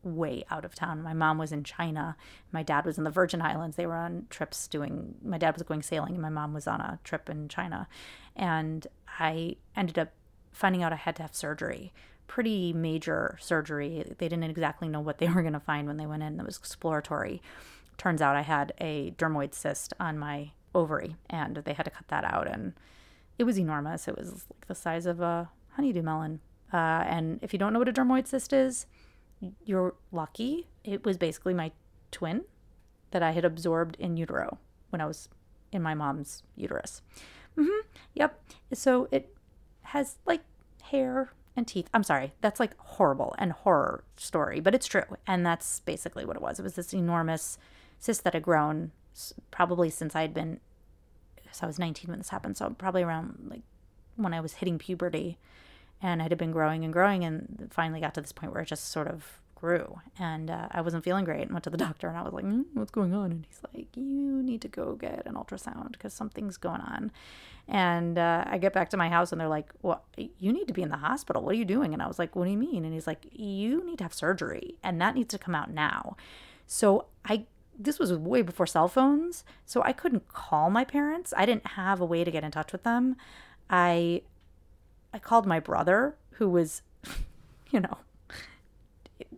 way 0.04 0.44
out 0.50 0.64
of 0.64 0.74
town. 0.74 1.02
My 1.02 1.14
mom 1.14 1.38
was 1.38 1.52
in 1.52 1.64
China, 1.64 2.16
my 2.52 2.62
dad 2.62 2.84
was 2.84 2.98
in 2.98 3.04
the 3.04 3.10
Virgin 3.10 3.42
Islands. 3.42 3.76
They 3.76 3.86
were 3.86 3.96
on 3.96 4.26
trips 4.30 4.66
doing, 4.68 5.14
my 5.24 5.38
dad 5.38 5.54
was 5.54 5.62
going 5.62 5.82
sailing, 5.82 6.14
and 6.14 6.22
my 6.22 6.28
mom 6.28 6.54
was 6.54 6.66
on 6.66 6.80
a 6.80 6.98
trip 7.04 7.28
in 7.28 7.48
China. 7.48 7.88
And 8.36 8.86
I 9.18 9.56
ended 9.76 9.98
up 9.98 10.12
finding 10.52 10.82
out 10.82 10.92
I 10.92 10.96
had 10.96 11.16
to 11.16 11.22
have 11.22 11.34
surgery. 11.34 11.92
Pretty 12.26 12.72
major 12.72 13.36
surgery. 13.40 14.04
They 14.18 14.28
didn't 14.28 14.44
exactly 14.44 14.88
know 14.88 15.00
what 15.00 15.18
they 15.18 15.28
were 15.28 15.42
going 15.42 15.52
to 15.52 15.60
find 15.60 15.86
when 15.86 15.96
they 15.96 16.06
went 16.06 16.22
in. 16.22 16.40
It 16.40 16.46
was 16.46 16.56
exploratory. 16.56 17.42
Turns 17.98 18.22
out 18.22 18.36
I 18.36 18.42
had 18.42 18.72
a 18.80 19.12
dermoid 19.18 19.54
cyst 19.54 19.92
on 20.00 20.18
my 20.18 20.52
ovary, 20.74 21.16
and 21.30 21.56
they 21.58 21.74
had 21.74 21.84
to 21.84 21.90
cut 21.90 22.08
that 22.08 22.24
out. 22.24 22.48
And 22.48 22.72
it 23.38 23.44
was 23.44 23.58
enormous. 23.58 24.08
It 24.08 24.16
was 24.16 24.46
like 24.50 24.66
the 24.66 24.74
size 24.74 25.06
of 25.06 25.20
a 25.20 25.50
honeydew 25.76 26.02
melon. 26.02 26.40
Uh, 26.72 27.04
and 27.06 27.38
if 27.42 27.52
you 27.52 27.58
don't 27.58 27.72
know 27.72 27.78
what 27.78 27.88
a 27.88 27.92
dermoid 27.92 28.26
cyst 28.26 28.52
is, 28.52 28.86
you're 29.64 29.94
lucky. 30.12 30.68
It 30.84 31.04
was 31.04 31.16
basically 31.16 31.54
my 31.54 31.72
twin 32.10 32.44
that 33.10 33.22
I 33.22 33.32
had 33.32 33.44
absorbed 33.44 33.96
in 33.98 34.16
utero 34.16 34.58
when 34.90 35.00
I 35.00 35.06
was 35.06 35.28
in 35.72 35.82
my 35.82 35.94
mom's 35.94 36.42
uterus. 36.56 37.02
Mm-hmm. 37.56 37.86
Yep. 38.14 38.40
So 38.72 39.08
it 39.10 39.34
has 39.82 40.18
like 40.26 40.42
hair 40.82 41.32
and 41.56 41.66
teeth. 41.66 41.88
I'm 41.94 42.02
sorry, 42.02 42.32
that's 42.40 42.60
like 42.60 42.76
horrible 42.78 43.34
and 43.38 43.52
horror 43.52 44.04
story, 44.16 44.60
but 44.60 44.74
it's 44.74 44.86
true. 44.86 45.16
And 45.26 45.44
that's 45.46 45.80
basically 45.80 46.24
what 46.24 46.36
it 46.36 46.42
was. 46.42 46.58
It 46.58 46.62
was 46.62 46.74
this 46.74 46.92
enormous 46.92 47.58
cyst 47.98 48.24
that 48.24 48.34
had 48.34 48.42
grown 48.42 48.90
probably 49.50 49.90
since 49.90 50.16
I 50.16 50.22
had 50.22 50.34
been, 50.34 50.60
so 51.52 51.64
I 51.64 51.66
was 51.66 51.78
19 51.78 52.10
when 52.10 52.18
this 52.18 52.30
happened. 52.30 52.56
So 52.56 52.70
probably 52.70 53.02
around 53.02 53.46
like 53.48 53.62
when 54.16 54.34
I 54.34 54.40
was 54.40 54.54
hitting 54.54 54.78
puberty 54.78 55.38
and 56.04 56.20
it 56.20 56.30
had 56.30 56.38
been 56.38 56.52
growing 56.52 56.84
and 56.84 56.92
growing 56.92 57.24
and 57.24 57.70
finally 57.70 57.98
got 57.98 58.12
to 58.14 58.20
this 58.20 58.30
point 58.30 58.52
where 58.52 58.60
it 58.60 58.68
just 58.68 58.90
sort 58.90 59.08
of 59.08 59.40
grew 59.54 60.00
and 60.18 60.50
uh, 60.50 60.68
I 60.70 60.82
wasn't 60.82 61.02
feeling 61.02 61.24
great 61.24 61.40
and 61.40 61.52
went 61.52 61.64
to 61.64 61.70
the 61.70 61.78
doctor 61.88 62.08
and 62.08 62.18
I 62.18 62.22
was 62.22 62.34
like, 62.34 62.44
mm, 62.44 62.66
what's 62.74 62.90
going 62.90 63.14
on? 63.14 63.32
And 63.32 63.46
he's 63.48 63.60
like, 63.74 63.88
you 63.96 64.42
need 64.42 64.60
to 64.60 64.68
go 64.68 64.96
get 64.96 65.22
an 65.24 65.34
ultrasound 65.34 65.92
because 65.92 66.12
something's 66.12 66.58
going 66.58 66.82
on. 66.82 67.10
And 67.66 68.18
uh, 68.18 68.44
I 68.46 68.58
get 68.58 68.74
back 68.74 68.90
to 68.90 68.98
my 68.98 69.08
house 69.08 69.32
and 69.32 69.40
they're 69.40 69.48
like, 69.48 69.72
well, 69.80 70.04
you 70.18 70.52
need 70.52 70.68
to 70.68 70.74
be 70.74 70.82
in 70.82 70.90
the 70.90 70.98
hospital. 70.98 71.42
What 71.42 71.54
are 71.54 71.58
you 71.58 71.64
doing? 71.64 71.94
And 71.94 72.02
I 72.02 72.06
was 72.06 72.18
like, 72.18 72.36
what 72.36 72.44
do 72.44 72.50
you 72.50 72.58
mean? 72.58 72.84
And 72.84 72.92
he's 72.92 73.06
like, 73.06 73.24
you 73.32 73.82
need 73.86 73.96
to 73.98 74.04
have 74.04 74.12
surgery 74.12 74.76
and 74.82 75.00
that 75.00 75.14
needs 75.14 75.32
to 75.32 75.38
come 75.38 75.54
out 75.54 75.70
now. 75.70 76.18
So 76.66 77.06
I 77.24 77.46
this 77.76 77.98
was 77.98 78.12
way 78.12 78.42
before 78.42 78.68
cell 78.68 78.86
phones, 78.86 79.42
so 79.66 79.82
I 79.82 79.92
couldn't 79.92 80.28
call 80.28 80.70
my 80.70 80.84
parents. 80.84 81.34
I 81.36 81.44
didn't 81.44 81.66
have 81.68 82.00
a 82.00 82.04
way 82.04 82.22
to 82.22 82.30
get 82.30 82.44
in 82.44 82.52
touch 82.52 82.70
with 82.70 82.84
them. 82.84 83.16
I 83.68 84.22
I 85.14 85.18
called 85.18 85.46
my 85.46 85.60
brother 85.60 86.16
who 86.32 86.50
was 86.50 86.82
you 87.70 87.80
know 87.80 87.98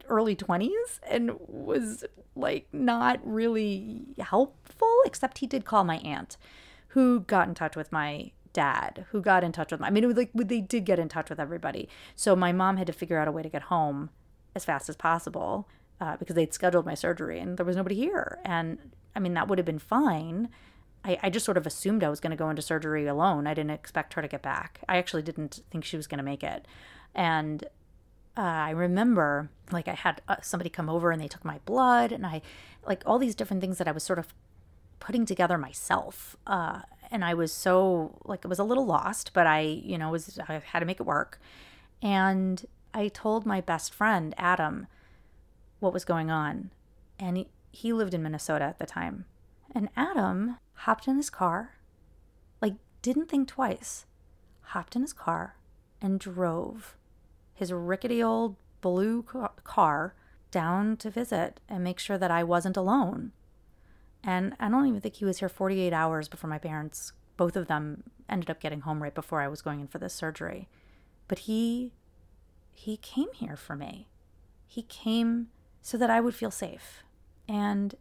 early 0.09 0.35
20s 0.35 1.01
and 1.09 1.33
was 1.47 2.05
like 2.35 2.67
not 2.73 3.21
really 3.23 4.03
helpful 4.19 4.95
except 5.05 5.39
he 5.39 5.47
did 5.47 5.65
call 5.65 5.85
my 5.85 5.99
aunt 5.99 6.37
who 6.89 7.21
got 7.21 7.47
in 7.47 7.55
touch 7.55 7.77
with 7.77 7.93
my 7.93 8.31
dad 8.53 9.05
who 9.11 9.21
got 9.21 9.45
in 9.45 9.53
touch 9.53 9.71
with 9.71 9.81
my, 9.81 9.89
I 9.89 9.91
mean 9.91 10.03
it 10.03 10.07
was 10.07 10.17
like 10.17 10.31
they 10.35 10.63
did 10.63 10.87
get 10.87 10.99
in 10.99 11.11
touch 11.11 11.29
with 11.29 11.39
everybody. 11.39 11.91
So 12.15 12.35
my 12.35 12.53
mom 12.53 12.79
had 12.79 12.87
to 12.87 12.93
figure 12.93 13.19
out 13.19 13.29
a 13.29 13.33
way 13.33 13.43
to 13.43 13.51
get 13.51 13.65
home 13.65 14.09
as 14.55 14.65
fast 14.65 14.89
as 14.89 14.97
possible 14.97 15.69
uh, 16.01 16.17
because 16.17 16.35
they'd 16.35 16.55
scheduled 16.55 16.87
my 16.87 16.95
surgery 16.95 17.39
and 17.39 17.59
there 17.59 17.67
was 17.67 17.77
nobody 17.77 17.97
here. 17.97 18.39
And 18.47 18.79
I 19.15 19.21
mean 19.21 19.35
that 19.35 19.47
would 19.49 19.59
have 19.59 19.67
been 19.67 19.79
fine 19.79 20.49
I, 21.07 21.19
I 21.23 21.31
just 21.31 21.47
sort 21.47 21.57
of 21.57 21.67
assumed 21.67 22.03
I 22.03 22.11
was 22.11 22.21
going 22.21 22.33
to 22.33 22.37
go 22.37 22.51
into 22.51 22.63
surgery 22.63 23.07
alone. 23.07 23.47
I 23.47 23.55
didn't 23.55 23.71
expect 23.71 24.15
her 24.15 24.23
to 24.23 24.29
get 24.29 24.43
back. 24.43 24.81
I 24.89 24.97
actually 24.97 25.23
didn't 25.23 25.63
think 25.71 25.85
she 25.85 25.97
was 25.97 26.09
going 26.09 26.19
to 26.19 26.25
make 26.25 26.43
it. 26.43 26.67
And 27.15 27.65
uh, 28.37 28.41
I 28.41 28.71
remember 28.71 29.49
like 29.71 29.89
I 29.89 29.95
had 29.95 30.21
uh, 30.29 30.37
somebody 30.43 30.69
come 30.69 30.91
over 30.91 31.11
and 31.11 31.23
they 31.23 31.29
took 31.29 31.45
my 31.45 31.59
blood 31.65 32.13
and 32.13 32.27
I 32.27 32.43
like 32.87 33.03
all 33.07 33.19
these 33.19 33.35
different 33.35 33.61
things 33.61 33.79
that 33.79 33.89
I 33.89 33.93
was 33.93 34.03
sort 34.03 34.19
of 34.19 34.35
putting 34.99 35.25
together 35.25 35.57
myself. 35.57 36.37
Uh, 36.47 36.81
and 37.11 37.25
I 37.25 37.35
was 37.35 37.53
so 37.53 38.19
like 38.25 38.45
it 38.45 38.49
was 38.49 38.59
a 38.59 38.65
little 38.65 38.85
lost, 38.85 39.33
but 39.33 39.47
I 39.47 39.61
you 39.61 39.97
know 39.97 40.11
was 40.11 40.39
I 40.49 40.61
had 40.73 40.81
to 40.81 40.87
make 40.87 41.01
it 41.01 41.07
work. 41.07 41.41
And 42.03 42.67
I 42.93 43.09
told 43.09 43.47
my 43.47 43.61
best 43.61 43.95
friend 43.95 44.35
Adam 44.37 44.87
what 45.79 45.93
was 45.93 46.05
going 46.05 46.31
on, 46.31 46.71
and 47.19 47.37
he, 47.37 47.49
he 47.71 47.93
lived 47.93 48.13
in 48.13 48.23
Minnesota 48.23 48.65
at 48.65 48.79
the 48.79 48.87
time. 48.87 49.25
And 49.75 49.89
Adam 49.97 50.57
hopped 50.81 51.09
in 51.09 51.17
his 51.17 51.31
car, 51.31 51.77
like 52.61 52.75
didn't 53.03 53.29
think 53.29 53.49
twice, 53.49 54.07
hopped 54.61 54.97
in 54.97 55.03
his 55.03 55.13
car 55.13 55.57
and 56.01 56.21
drove 56.21 56.97
his 57.55 57.73
rickety 57.73 58.23
old 58.23 58.57
blue 58.81 59.23
car 59.65 60.15
down 60.51 60.97
to 60.99 61.11
visit 61.11 61.61
and 61.69 61.83
make 61.83 61.99
sure 61.99 62.19
that 62.19 62.31
I 62.31 62.45
wasn't 62.45 62.77
alone. 62.77 63.33
And 64.23 64.55
I 64.59 64.69
don't 64.69 64.87
even 64.87 65.01
think 65.01 65.17
he 65.17 65.25
was 65.25 65.39
here 65.39 65.49
48 65.49 65.93
hours 65.93 66.29
before 66.29 66.51
my 66.51 66.59
parents, 66.59 67.13
both 67.37 67.57
of 67.57 67.69
them, 67.69 68.03
ended 68.29 68.51
up 68.51 68.61
getting 68.61 68.81
home 68.81 69.03
right 69.03 69.15
before 69.15 69.41
I 69.41 69.49
was 69.49 69.63
going 69.63 69.81
in 69.81 69.87
for 69.87 69.99
this 69.99 70.15
surgery. 70.15 70.69
But 71.29 71.41
he 71.41 71.93
he 72.73 72.99
came 72.99 73.33
here 73.33 73.57
for 73.57 73.75
me. 73.75 74.09
He 74.67 74.83
came 74.83 75.49
so 75.81 75.97
that 75.97 76.11
I 76.11 76.21
would 76.21 76.35
feel 76.35 76.51
safe. 76.51 77.03
And 77.49 77.95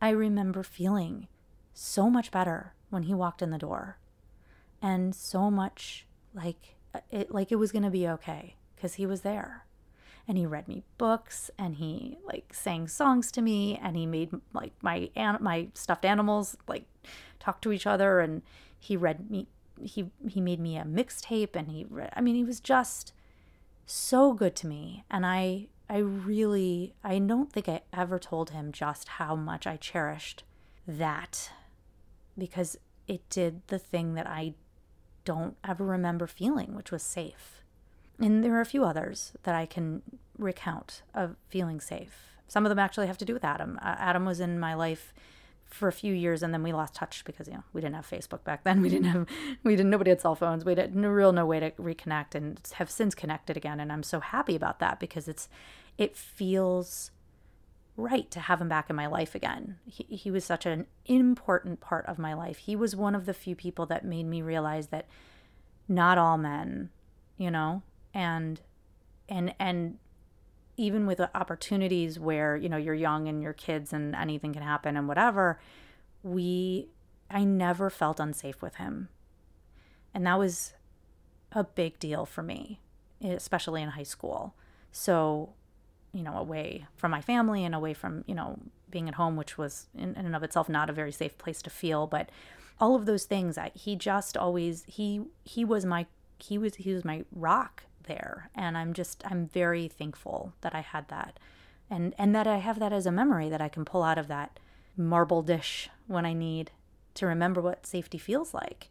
I 0.00 0.10
remember 0.10 0.62
feeling 0.62 1.28
so 1.72 2.10
much 2.10 2.30
better 2.30 2.74
when 2.90 3.04
he 3.04 3.14
walked 3.14 3.42
in 3.42 3.50
the 3.50 3.58
door 3.58 3.98
and 4.82 5.14
so 5.14 5.50
much 5.50 6.06
like 6.34 6.76
it 7.10 7.32
like 7.32 7.52
it 7.52 7.56
was 7.56 7.72
going 7.72 7.82
to 7.82 7.90
be 7.90 8.08
okay 8.08 8.56
because 8.74 8.94
he 8.94 9.06
was 9.06 9.20
there 9.20 9.64
and 10.26 10.36
he 10.36 10.46
read 10.46 10.66
me 10.68 10.82
books 10.98 11.50
and 11.58 11.76
he 11.76 12.18
like 12.24 12.52
sang 12.52 12.88
songs 12.88 13.30
to 13.30 13.40
me 13.40 13.78
and 13.82 13.96
he 13.96 14.06
made 14.06 14.30
like 14.52 14.72
my 14.82 15.10
my 15.40 15.68
stuffed 15.74 16.04
animals 16.04 16.56
like 16.66 16.84
talk 17.38 17.60
to 17.60 17.72
each 17.72 17.86
other 17.86 18.20
and 18.20 18.42
he 18.78 18.96
read 18.96 19.30
me 19.30 19.46
he 19.82 20.10
he 20.28 20.40
made 20.40 20.60
me 20.60 20.76
a 20.76 20.84
mixtape 20.84 21.54
and 21.54 21.70
he 21.70 21.86
read, 21.88 22.12
I 22.14 22.20
mean 22.20 22.34
he 22.34 22.44
was 22.44 22.60
just 22.60 23.12
so 23.90 24.32
good 24.32 24.54
to 24.56 24.66
me. 24.66 25.04
And 25.10 25.26
I, 25.26 25.66
I 25.88 25.98
really, 25.98 26.94
I 27.02 27.18
don't 27.18 27.52
think 27.52 27.68
I 27.68 27.82
ever 27.92 28.18
told 28.18 28.50
him 28.50 28.72
just 28.72 29.08
how 29.08 29.34
much 29.34 29.66
I 29.66 29.76
cherished 29.76 30.44
that 30.86 31.50
because 32.36 32.76
it 33.06 33.28
did 33.28 33.66
the 33.68 33.78
thing 33.78 34.14
that 34.14 34.26
I 34.26 34.54
don't 35.24 35.56
ever 35.64 35.84
remember 35.84 36.26
feeling, 36.26 36.74
which 36.74 36.90
was 36.90 37.02
safe. 37.02 37.62
And 38.18 38.44
there 38.44 38.54
are 38.54 38.60
a 38.60 38.66
few 38.66 38.84
others 38.84 39.32
that 39.44 39.54
I 39.54 39.66
can 39.66 40.02
recount 40.38 41.02
of 41.14 41.36
feeling 41.48 41.80
safe. 41.80 42.36
Some 42.48 42.64
of 42.66 42.70
them 42.70 42.78
actually 42.78 43.06
have 43.06 43.18
to 43.18 43.24
do 43.24 43.32
with 43.32 43.44
Adam. 43.44 43.78
Uh, 43.82 43.96
Adam 43.98 44.24
was 44.24 44.40
in 44.40 44.58
my 44.58 44.74
life 44.74 45.12
for 45.70 45.88
a 45.88 45.92
few 45.92 46.12
years 46.12 46.42
and 46.42 46.52
then 46.52 46.62
we 46.62 46.72
lost 46.72 46.94
touch 46.94 47.24
because 47.24 47.46
you 47.46 47.54
know 47.54 47.62
we 47.72 47.80
didn't 47.80 47.94
have 47.94 48.08
facebook 48.08 48.42
back 48.42 48.64
then 48.64 48.82
we 48.82 48.88
didn't 48.88 49.06
have 49.06 49.26
we 49.62 49.76
didn't 49.76 49.90
nobody 49.90 50.10
had 50.10 50.20
cell 50.20 50.34
phones 50.34 50.64
we 50.64 50.74
had 50.74 50.96
no 50.96 51.08
real 51.08 51.32
no 51.32 51.46
way 51.46 51.60
to 51.60 51.70
reconnect 51.72 52.34
and 52.34 52.60
have 52.74 52.90
since 52.90 53.14
connected 53.14 53.56
again 53.56 53.78
and 53.78 53.92
i'm 53.92 54.02
so 54.02 54.18
happy 54.18 54.56
about 54.56 54.80
that 54.80 54.98
because 54.98 55.28
it's 55.28 55.48
it 55.96 56.16
feels 56.16 57.12
right 57.96 58.30
to 58.30 58.40
have 58.40 58.60
him 58.60 58.68
back 58.68 58.88
in 58.88 58.96
my 58.96 59.06
life 59.06 59.34
again. 59.34 59.76
He, 59.84 60.04
he 60.04 60.30
was 60.30 60.44
such 60.44 60.66
an 60.66 60.86
important 61.06 61.80
part 61.80 62.06
of 62.06 62.18
my 62.18 62.34
life. 62.34 62.58
He 62.58 62.76
was 62.76 62.96
one 62.96 63.14
of 63.14 63.26
the 63.26 63.34
few 63.34 63.54
people 63.54 63.86
that 63.86 64.04
made 64.04 64.26
me 64.26 64.42
realize 64.42 64.88
that 64.88 65.06
not 65.88 66.16
all 66.16 66.38
men 66.38 66.88
you 67.40 67.50
know 67.50 67.82
and 68.14 68.60
and 69.28 69.52
and 69.58 69.98
even 70.76 71.06
with 71.06 71.20
opportunities 71.34 72.18
where 72.20 72.56
you 72.56 72.68
know 72.68 72.76
you're 72.76 72.94
young 72.94 73.26
and 73.26 73.42
your 73.42 73.54
kids 73.54 73.92
and 73.92 74.14
anything 74.14 74.52
can 74.52 74.62
happen 74.62 74.96
and 74.96 75.08
whatever 75.08 75.58
we 76.22 76.88
i 77.30 77.42
never 77.42 77.90
felt 77.90 78.20
unsafe 78.20 78.62
with 78.62 78.76
him. 78.76 79.08
And 80.12 80.26
that 80.26 80.38
was 80.38 80.74
a 81.52 81.64
big 81.64 81.98
deal 81.98 82.26
for 82.26 82.42
me 82.42 82.80
especially 83.22 83.82
in 83.82 83.90
high 83.90 84.02
school. 84.02 84.54
So 84.92 85.50
you 86.12 86.22
know 86.22 86.36
away 86.36 86.86
from 86.96 87.10
my 87.10 87.20
family 87.20 87.64
and 87.64 87.74
away 87.74 87.94
from 87.94 88.24
you 88.26 88.34
know 88.34 88.58
being 88.90 89.08
at 89.08 89.14
home 89.14 89.36
which 89.36 89.56
was 89.56 89.86
in, 89.96 90.14
in 90.14 90.26
and 90.26 90.36
of 90.36 90.42
itself 90.42 90.68
not 90.68 90.90
a 90.90 90.92
very 90.92 91.12
safe 91.12 91.36
place 91.38 91.62
to 91.62 91.70
feel. 91.70 92.06
But 92.06 92.30
all 92.80 92.94
of 92.94 93.06
those 93.06 93.24
things 93.24 93.58
I, 93.58 93.70
he 93.74 93.96
just 93.96 94.36
always 94.36 94.84
he 94.86 95.22
he 95.44 95.64
was 95.64 95.84
my 95.84 96.06
he 96.38 96.58
was 96.58 96.76
he 96.76 96.92
was 96.92 97.04
my 97.04 97.24
rock 97.32 97.84
there. 98.04 98.50
And 98.54 98.76
i'm 98.76 98.92
just 98.92 99.22
i'm 99.30 99.46
very 99.46 99.88
thankful 99.88 100.52
that 100.62 100.74
i 100.74 100.80
had 100.80 101.08
that. 101.08 101.38
And 101.88 102.14
and 102.18 102.34
that 102.34 102.46
i 102.46 102.58
have 102.58 102.78
that 102.78 102.92
as 102.92 103.06
a 103.06 103.12
memory 103.12 103.48
that 103.48 103.60
i 103.60 103.68
can 103.68 103.84
pull 103.84 104.02
out 104.02 104.18
of 104.18 104.28
that 104.28 104.58
marble 104.96 105.42
dish 105.42 105.88
when 106.06 106.26
i 106.26 106.32
need 106.32 106.72
to 107.14 107.26
remember 107.26 107.60
what 107.60 107.86
safety 107.86 108.18
feels 108.18 108.54
like. 108.54 108.88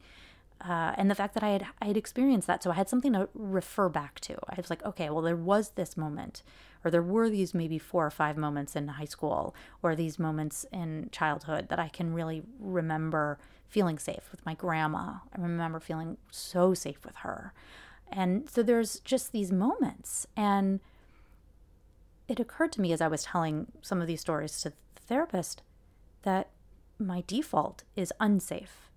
Uh, 0.61 0.93
and 0.97 1.09
the 1.09 1.15
fact 1.15 1.33
that 1.35 1.43
I 1.43 1.49
had 1.49 1.65
I 1.81 1.85
had 1.85 1.97
experienced 1.97 2.47
that, 2.47 2.63
so 2.63 2.71
I 2.71 2.75
had 2.75 2.89
something 2.89 3.13
to 3.13 3.29
refer 3.33 3.87
back 3.87 4.19
to. 4.21 4.37
I 4.49 4.55
was 4.57 4.69
like, 4.69 4.83
okay, 4.85 5.09
well, 5.09 5.21
there 5.21 5.35
was 5.35 5.69
this 5.71 5.95
moment, 5.95 6.43
or 6.83 6.91
there 6.91 7.03
were 7.03 7.29
these 7.29 7.53
maybe 7.53 7.77
four 7.77 8.05
or 8.05 8.11
five 8.11 8.37
moments 8.37 8.75
in 8.75 8.87
high 8.87 9.05
school, 9.05 9.55
or 9.81 9.95
these 9.95 10.19
moments 10.19 10.65
in 10.71 11.09
childhood 11.11 11.69
that 11.69 11.79
I 11.79 11.89
can 11.89 12.13
really 12.13 12.43
remember 12.59 13.37
feeling 13.67 13.99
safe 13.99 14.29
with 14.31 14.45
my 14.45 14.53
grandma. 14.53 15.15
I 15.35 15.41
remember 15.41 15.79
feeling 15.79 16.17
so 16.31 16.73
safe 16.73 17.05
with 17.05 17.17
her. 17.17 17.53
And 18.11 18.49
so 18.49 18.63
there's 18.63 18.99
just 19.01 19.31
these 19.31 19.51
moments. 19.51 20.25
And 20.35 20.79
it 22.27 22.39
occurred 22.39 22.71
to 22.73 22.81
me 22.81 22.91
as 22.93 23.01
I 23.01 23.07
was 23.07 23.23
telling 23.23 23.67
some 23.81 24.01
of 24.01 24.07
these 24.07 24.21
stories 24.21 24.61
to 24.61 24.69
the 24.69 25.01
therapist 25.07 25.61
that 26.23 26.49
my 26.97 27.23
default 27.27 27.83
is 27.95 28.13
unsafe. 28.19 28.89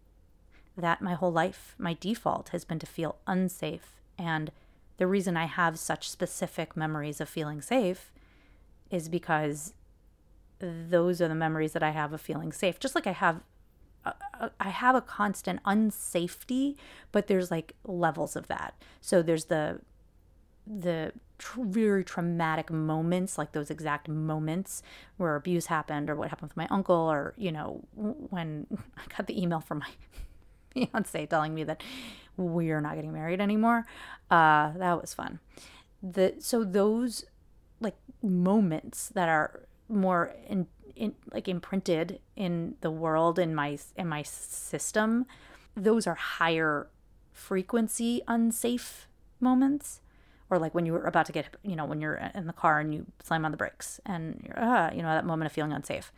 That 0.77 1.03
my 1.03 1.15
whole 1.15 1.33
life, 1.33 1.75
my 1.79 1.97
default 1.99 2.51
has 2.51 2.65
been 2.65 2.79
to 2.79 2.87
feel 2.87 3.17
unsafe. 3.27 4.01
And 4.19 4.51
the 4.97 5.07
reason 5.07 5.37
I 5.37 5.47
have 5.47 5.79
such 5.79 6.09
specific 6.11 6.77
memories 6.77 7.21
of 7.21 7.29
feeling 7.29 7.61
safe 7.61 8.13
is 8.91 9.09
because 9.09 9.75
those 10.59 11.21
are 11.21 11.29
the 11.29 11.35
memories 11.35 11.73
that 11.73 11.83
I 11.83 11.91
have 11.91 12.13
of 12.13 12.21
feeling 12.21 12.53
safe. 12.53 12.79
Just 12.79 12.95
like 12.95 13.07
I 13.07 13.13
have 13.13 13.41
uh, 14.05 14.13
uh, 14.41 14.49
I 14.59 14.71
have 14.71 14.95
a 14.95 15.01
constant 15.01 15.63
unsafety, 15.65 16.77
but 17.13 17.27
there's 17.29 17.51
like 17.51 17.75
levels 17.85 18.37
of 18.37 18.49
that. 18.49 18.75
So 19.01 19.23
there's 19.23 19.47
the 19.47 19.81
the 20.67 21.13
tr- 21.39 21.63
very 21.63 22.05
traumatic 22.05 22.71
moments, 22.71 23.39
like 23.39 23.53
those 23.53 23.71
exact 23.71 24.09
moments 24.09 24.83
where 25.17 25.37
abuse 25.37 25.67
happened, 25.67 26.11
or 26.11 26.17
what 26.17 26.31
happened 26.31 26.51
with 26.51 26.57
my 26.57 26.67
uncle, 26.69 26.97
or 26.97 27.35
you 27.37 27.53
know 27.53 27.83
when 27.95 28.67
I 28.97 29.03
got 29.17 29.27
the 29.27 29.41
email 29.41 29.61
from 29.61 29.79
my 29.81 29.91
fiance 30.87 31.27
telling 31.27 31.55
me 31.55 31.65
that 31.65 31.83
we're 32.37 32.81
not 32.81 32.95
getting 32.95 33.13
married 33.13 33.41
anymore. 33.41 33.87
Uh, 34.31 34.73
that 34.77 35.01
was 35.01 35.15
fun. 35.15 35.41
The 36.03 36.35
so 36.39 36.65
those 36.65 37.25
like 37.81 37.97
moments 38.23 39.09
that 39.11 39.29
are 39.29 39.67
more 39.89 40.35
in 40.49 40.67
in, 40.95 41.15
like 41.33 41.49
imprinted 41.49 42.21
in 42.37 42.75
the 42.81 42.91
world 42.91 43.39
in 43.39 43.55
my 43.55 43.79
in 43.97 44.07
my 44.09 44.23
system 44.23 45.27
those 45.77 46.07
are 46.07 46.15
higher 46.15 46.89
frequency 47.33 48.23
unsafe 48.29 49.09
moments 49.41 50.01
or 50.51 50.59
like 50.59 50.75
when 50.75 50.85
you 50.85 50.93
were 50.93 51.05
about 51.05 51.27
to 51.27 51.33
get 51.33 51.47
you 51.63 51.75
know 51.75 51.85
when 51.85 52.01
you're 52.01 52.31
in 52.35 52.47
the 52.47 52.53
car 52.53 52.79
and 52.81 52.95
you 52.95 53.07
slam 53.23 53.45
on 53.45 53.51
the 53.51 53.57
brakes 53.57 54.01
and 54.05 54.43
you're 54.45 54.59
ah, 54.59 54.91
you 54.93 55.03
know 55.03 55.09
that 55.09 55.25
moment 55.25 55.47
of 55.47 55.53
feeling 55.53 55.73
unsafe 55.73 56.13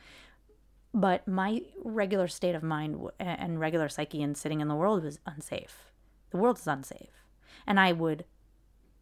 but 0.92 1.26
my 1.26 1.62
regular 1.82 2.28
state 2.28 2.54
of 2.54 2.62
mind 2.62 3.00
and 3.18 3.60
regular 3.60 3.88
psyche 3.88 4.22
and 4.22 4.36
sitting 4.36 4.60
in 4.60 4.68
the 4.68 4.74
world 4.74 5.04
was 5.04 5.18
unsafe 5.26 5.92
the 6.34 6.40
world 6.40 6.58
is 6.58 6.66
unsafe 6.66 7.24
and 7.64 7.78
i 7.78 7.92
would 7.92 8.24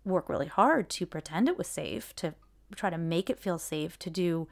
work 0.04 0.28
really 0.28 0.46
hard 0.46 0.90
to 0.90 1.06
pretend 1.06 1.48
it 1.48 1.56
was 1.56 1.66
safe 1.66 2.14
to 2.14 2.34
try 2.76 2.90
to 2.90 2.98
make 2.98 3.30
it 3.30 3.40
feel 3.40 3.58
safe 3.58 3.98
to 3.98 4.10
do 4.10 4.46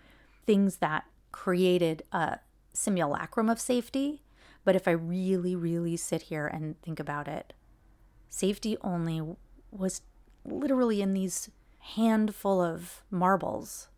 things 0.46 0.76
that 0.78 1.04
created 1.32 2.02
a 2.12 2.38
simulacrum 2.72 3.48
of 3.48 3.60
safety. 3.60 4.22
But 4.64 4.76
if 4.76 4.86
I 4.86 4.92
really, 4.92 5.56
really 5.56 5.96
sit 5.96 6.22
here 6.22 6.46
and 6.46 6.80
think 6.82 7.00
about 7.00 7.28
it, 7.28 7.52
safety 8.28 8.76
only 8.82 9.22
was 9.70 10.02
literally 10.44 11.02
in 11.02 11.14
these 11.14 11.50
handful 11.78 12.60
of 12.60 13.02
marbles 13.10 13.88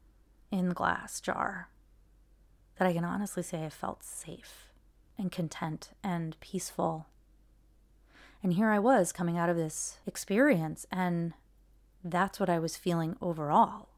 in 0.50 0.68
the 0.68 0.74
glass 0.74 1.20
jar 1.20 1.68
that 2.76 2.86
I 2.86 2.92
can 2.92 3.04
honestly 3.04 3.42
say 3.42 3.64
I 3.64 3.70
felt 3.70 4.02
safe 4.02 4.68
and 5.18 5.32
content 5.32 5.90
and 6.02 6.38
peaceful. 6.40 7.06
And 8.42 8.54
here 8.54 8.70
I 8.70 8.78
was 8.78 9.12
coming 9.12 9.38
out 9.38 9.48
of 9.48 9.56
this 9.56 9.98
experience, 10.06 10.84
and 10.90 11.34
that's 12.02 12.40
what 12.40 12.50
I 12.50 12.58
was 12.58 12.76
feeling 12.76 13.16
overall 13.20 13.88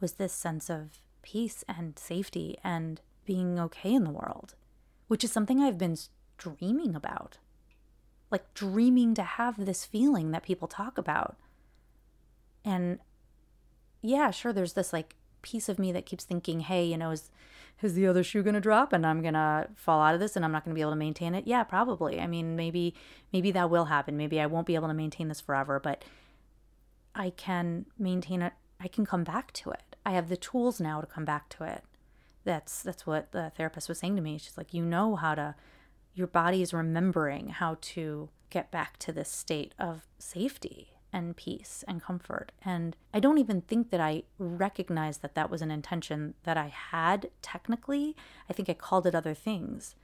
was 0.00 0.14
this 0.14 0.32
sense 0.32 0.68
of 0.68 0.98
peace 1.22 1.64
and 1.68 1.98
safety 1.98 2.58
and 2.62 3.00
being 3.24 3.58
okay 3.58 3.94
in 3.94 4.04
the 4.04 4.10
world, 4.10 4.54
which 5.08 5.24
is 5.24 5.32
something 5.32 5.60
I've 5.60 5.78
been 5.78 5.96
dreaming 6.36 6.94
about. 6.94 7.38
Like 8.30 8.52
dreaming 8.54 9.14
to 9.14 9.22
have 9.22 9.64
this 9.64 9.84
feeling 9.84 10.30
that 10.30 10.42
people 10.42 10.68
talk 10.68 10.98
about. 10.98 11.36
And 12.64 12.98
yeah, 14.02 14.30
sure, 14.30 14.52
there's 14.52 14.74
this 14.74 14.92
like 14.92 15.14
piece 15.44 15.68
of 15.68 15.78
me 15.78 15.92
that 15.92 16.06
keeps 16.06 16.24
thinking, 16.24 16.60
hey, 16.60 16.84
you 16.84 16.96
know, 16.96 17.10
is 17.10 17.30
is 17.82 17.94
the 17.94 18.06
other 18.06 18.24
shoe 18.24 18.42
going 18.42 18.54
to 18.54 18.60
drop 18.60 18.92
and 18.92 19.04
I'm 19.04 19.20
going 19.20 19.34
to 19.34 19.68
fall 19.74 20.00
out 20.00 20.14
of 20.14 20.20
this 20.20 20.36
and 20.36 20.44
I'm 20.44 20.52
not 20.52 20.64
going 20.64 20.72
to 20.72 20.74
be 20.74 20.80
able 20.80 20.92
to 20.92 20.96
maintain 20.96 21.34
it? 21.34 21.46
Yeah, 21.46 21.64
probably. 21.64 22.18
I 22.18 22.26
mean, 22.26 22.56
maybe 22.56 22.94
maybe 23.32 23.50
that 23.52 23.70
will 23.70 23.86
happen. 23.86 24.16
Maybe 24.16 24.40
I 24.40 24.46
won't 24.46 24.66
be 24.66 24.74
able 24.74 24.88
to 24.88 24.94
maintain 24.94 25.28
this 25.28 25.40
forever, 25.40 25.78
but 25.78 26.02
I 27.14 27.30
can 27.30 27.86
maintain 27.98 28.42
it. 28.42 28.54
I 28.80 28.88
can 28.88 29.04
come 29.04 29.22
back 29.22 29.52
to 29.54 29.70
it. 29.70 29.96
I 30.06 30.12
have 30.12 30.28
the 30.28 30.36
tools 30.36 30.80
now 30.80 31.00
to 31.00 31.06
come 31.06 31.24
back 31.24 31.48
to 31.50 31.64
it. 31.64 31.84
That's 32.44 32.82
that's 32.82 33.06
what 33.06 33.32
the 33.32 33.52
therapist 33.56 33.88
was 33.88 33.98
saying 33.98 34.16
to 34.16 34.22
me. 34.22 34.38
She's 34.38 34.56
like, 34.56 34.72
you 34.72 34.82
know 34.82 35.16
how 35.16 35.34
to 35.34 35.54
your 36.14 36.26
body 36.26 36.62
is 36.62 36.72
remembering 36.72 37.48
how 37.48 37.76
to 37.80 38.30
get 38.50 38.70
back 38.70 38.98
to 38.98 39.12
this 39.12 39.30
state 39.30 39.74
of 39.78 40.06
safety 40.18 40.93
and 41.14 41.36
peace 41.36 41.84
and 41.86 42.02
comfort. 42.02 42.50
And 42.64 42.96
I 43.14 43.20
don't 43.20 43.38
even 43.38 43.62
think 43.62 43.90
that 43.90 44.00
I 44.00 44.24
recognized 44.38 45.22
that 45.22 45.36
that 45.36 45.48
was 45.48 45.62
an 45.62 45.70
intention 45.70 46.34
that 46.42 46.58
I 46.58 46.66
had 46.66 47.30
technically. 47.40 48.16
I 48.50 48.52
think 48.52 48.68
I 48.68 48.74
called 48.74 49.06
it 49.06 49.14
other 49.14 49.32
things. 49.32 49.94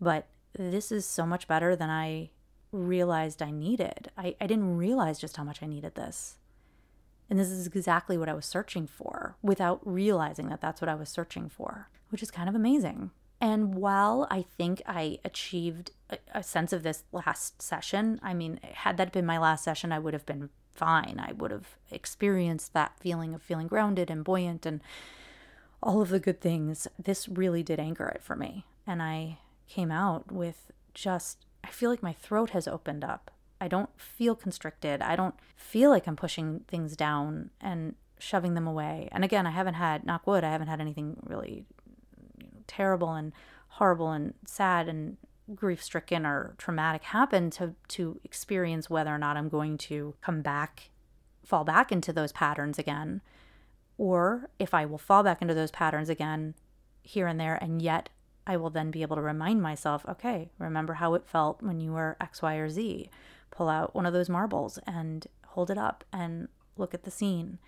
But 0.00 0.28
this 0.56 0.92
is 0.92 1.04
so 1.04 1.26
much 1.26 1.48
better 1.48 1.74
than 1.74 1.90
I 1.90 2.30
realized 2.70 3.42
I 3.42 3.50
needed. 3.50 4.10
I, 4.16 4.36
I 4.40 4.46
didn't 4.46 4.76
realize 4.76 5.18
just 5.18 5.36
how 5.36 5.44
much 5.44 5.62
I 5.62 5.66
needed 5.66 5.96
this. 5.96 6.36
And 7.28 7.38
this 7.38 7.48
is 7.48 7.66
exactly 7.66 8.16
what 8.16 8.28
I 8.28 8.34
was 8.34 8.46
searching 8.46 8.86
for 8.86 9.36
without 9.42 9.80
realizing 9.84 10.48
that 10.48 10.60
that's 10.60 10.80
what 10.80 10.88
I 10.88 10.94
was 10.94 11.08
searching 11.08 11.48
for, 11.48 11.88
which 12.10 12.22
is 12.22 12.30
kind 12.30 12.48
of 12.48 12.54
amazing. 12.54 13.10
And 13.42 13.74
while 13.74 14.28
I 14.30 14.42
think 14.42 14.82
I 14.86 15.18
achieved 15.24 15.90
a, 16.08 16.18
a 16.32 16.42
sense 16.44 16.72
of 16.72 16.84
this 16.84 17.02
last 17.10 17.60
session, 17.60 18.20
I 18.22 18.34
mean, 18.34 18.60
had 18.62 18.96
that 18.98 19.10
been 19.10 19.26
my 19.26 19.36
last 19.36 19.64
session, 19.64 19.90
I 19.90 19.98
would 19.98 20.14
have 20.14 20.24
been 20.24 20.48
fine. 20.72 21.16
I 21.18 21.32
would 21.32 21.50
have 21.50 21.76
experienced 21.90 22.72
that 22.72 23.00
feeling 23.00 23.34
of 23.34 23.42
feeling 23.42 23.66
grounded 23.66 24.10
and 24.10 24.22
buoyant 24.22 24.64
and 24.64 24.80
all 25.82 26.00
of 26.00 26.10
the 26.10 26.20
good 26.20 26.40
things. 26.40 26.86
This 26.96 27.28
really 27.28 27.64
did 27.64 27.80
anchor 27.80 28.06
it 28.06 28.22
for 28.22 28.36
me. 28.36 28.64
And 28.86 29.02
I 29.02 29.38
came 29.68 29.90
out 29.90 30.30
with 30.30 30.70
just, 30.94 31.44
I 31.64 31.70
feel 31.70 31.90
like 31.90 32.02
my 32.02 32.12
throat 32.12 32.50
has 32.50 32.68
opened 32.68 33.02
up. 33.02 33.32
I 33.60 33.66
don't 33.66 33.90
feel 33.96 34.36
constricted. 34.36 35.02
I 35.02 35.16
don't 35.16 35.34
feel 35.56 35.90
like 35.90 36.06
I'm 36.06 36.14
pushing 36.14 36.60
things 36.68 36.96
down 36.96 37.50
and 37.60 37.96
shoving 38.20 38.54
them 38.54 38.68
away. 38.68 39.08
And 39.10 39.24
again, 39.24 39.48
I 39.48 39.50
haven't 39.50 39.74
had, 39.74 40.06
knock 40.06 40.28
wood, 40.28 40.44
I 40.44 40.52
haven't 40.52 40.68
had 40.68 40.80
anything 40.80 41.16
really 41.24 41.64
terrible 42.66 43.12
and 43.12 43.32
horrible 43.68 44.10
and 44.10 44.34
sad 44.46 44.88
and 44.88 45.16
grief 45.54 45.82
stricken 45.82 46.24
or 46.24 46.54
traumatic 46.56 47.02
happen 47.04 47.50
to 47.50 47.74
to 47.88 48.20
experience 48.24 48.88
whether 48.88 49.14
or 49.14 49.18
not 49.18 49.36
I'm 49.36 49.48
going 49.48 49.76
to 49.78 50.14
come 50.22 50.40
back 50.40 50.90
fall 51.44 51.64
back 51.64 51.90
into 51.90 52.12
those 52.12 52.32
patterns 52.32 52.78
again 52.78 53.20
or 53.98 54.48
if 54.58 54.72
I 54.72 54.86
will 54.86 54.98
fall 54.98 55.22
back 55.22 55.42
into 55.42 55.54
those 55.54 55.70
patterns 55.70 56.08
again 56.08 56.54
here 57.02 57.26
and 57.26 57.38
there 57.40 57.58
and 57.60 57.82
yet 57.82 58.08
I 58.46 58.56
will 58.56 58.70
then 58.70 58.90
be 58.90 59.02
able 59.02 59.16
to 59.16 59.22
remind 59.22 59.62
myself, 59.62 60.04
okay, 60.08 60.50
remember 60.58 60.94
how 60.94 61.14
it 61.14 61.26
felt 61.26 61.62
when 61.62 61.80
you 61.80 61.92
were 61.92 62.16
X, 62.20 62.42
Y, 62.42 62.54
or 62.56 62.68
Z. 62.68 63.08
Pull 63.50 63.68
out 63.68 63.94
one 63.94 64.06
of 64.06 64.12
those 64.12 64.28
marbles 64.28 64.78
and 64.86 65.26
hold 65.48 65.70
it 65.70 65.78
up 65.78 66.04
and 66.12 66.48
look 66.76 66.94
at 66.94 67.04
the 67.04 67.10
scene. 67.10 67.58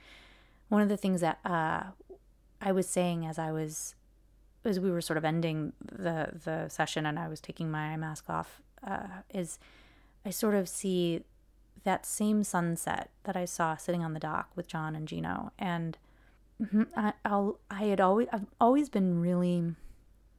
One 0.69 0.83
of 0.83 0.89
the 0.89 0.97
things 0.97 1.21
that 1.21 1.39
uh, 1.45 1.85
I 2.61 2.73
was 2.73 2.89
saying 2.89 3.25
as 3.25 3.39
I 3.39 3.53
was, 3.53 3.95
as 4.65 4.81
we 4.81 4.91
were 4.91 5.01
sort 5.01 5.17
of 5.17 5.25
ending 5.25 5.73
the 5.81 6.31
the 6.45 6.69
session 6.69 7.07
and 7.07 7.19
I 7.19 7.29
was 7.29 7.41
taking 7.41 7.71
my 7.71 7.97
mask 7.97 8.29
off, 8.29 8.61
uh, 8.87 9.23
is 9.33 9.59
I 10.25 10.31
sort 10.31 10.55
of 10.55 10.69
see 10.69 11.23
that 11.85 12.07
same 12.07 12.45
sunset 12.45 13.11
that 13.25 13.37
I 13.37 13.45
saw 13.45 13.77
sitting 13.77 14.03
on 14.03 14.15
the 14.15 14.21
dock 14.21 14.51
with 14.57 14.67
John 14.67 14.97
and 14.97 15.07
Gino, 15.07 15.53
and 15.59 15.99
mm-hmm, 16.63 16.85
I, 16.97 17.13
I'll 17.25 17.59
I 17.71 17.85
had 17.85 18.01
always 18.01 18.29
I've 18.33 18.47
always 18.61 18.89
been 18.89 19.21
really 19.21 19.75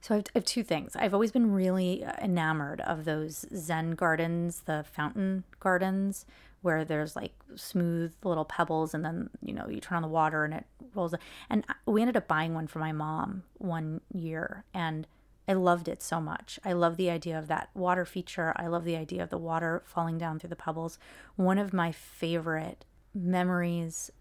so 0.02 0.14
I 0.14 0.18
have, 0.18 0.26
I 0.36 0.38
have, 0.40 0.46
two 0.46 0.64
things. 0.64 0.96
I've 0.96 1.16
always 1.16 1.32
been 1.32 1.52
really 1.52 2.06
enamored 2.22 2.82
of 2.82 3.06
those 3.06 3.46
Zen 3.56 3.92
gardens, 3.92 4.62
the 4.66 4.86
fountain 4.92 5.46
gardens, 5.60 6.28
where 6.65 6.84
there's 6.84 7.15
like 7.15 7.34
smooth 7.56 8.13
little 8.23 8.45
pebbles, 8.45 8.93
and 8.93 9.06
then 9.06 9.30
you 9.41 9.54
know 9.54 9.67
you 9.69 9.80
turn 9.80 9.97
on 9.97 10.01
the 10.01 10.08
water 10.08 10.43
and 10.43 10.54
it 10.54 10.65
rolls. 10.93 11.13
And 11.49 11.65
we 11.86 12.01
ended 12.01 12.17
up 12.17 12.28
buying 12.28 12.54
one 12.54 12.67
for 12.67 12.80
my 12.80 12.91
mom 12.91 13.43
one 13.58 14.01
year, 14.12 14.65
and 14.73 15.08
I 15.47 15.54
loved 15.54 15.88
it 15.88 16.01
so 16.01 16.19
much. 16.19 16.60
I 16.65 16.73
love 16.73 16.97
the 16.97 17.10
idea 17.10 17.38
of 17.38 17.47
that 17.47 17.69
water 17.73 18.06
feature. 18.06 18.54
I 18.56 18.67
love 18.67 18.84
the 18.84 18.97
idea 18.97 19.23
of 19.23 19.30
the 19.30 19.38
water 19.38 19.84
falling 19.86 20.17
down 20.17 20.39
through 20.39 20.49
the 20.49 20.56
pebbles. 20.56 20.97
One 21.36 21.60
of 21.60 21.71
my 21.71 21.91
favorite 21.91 22.84
memories 23.13 24.12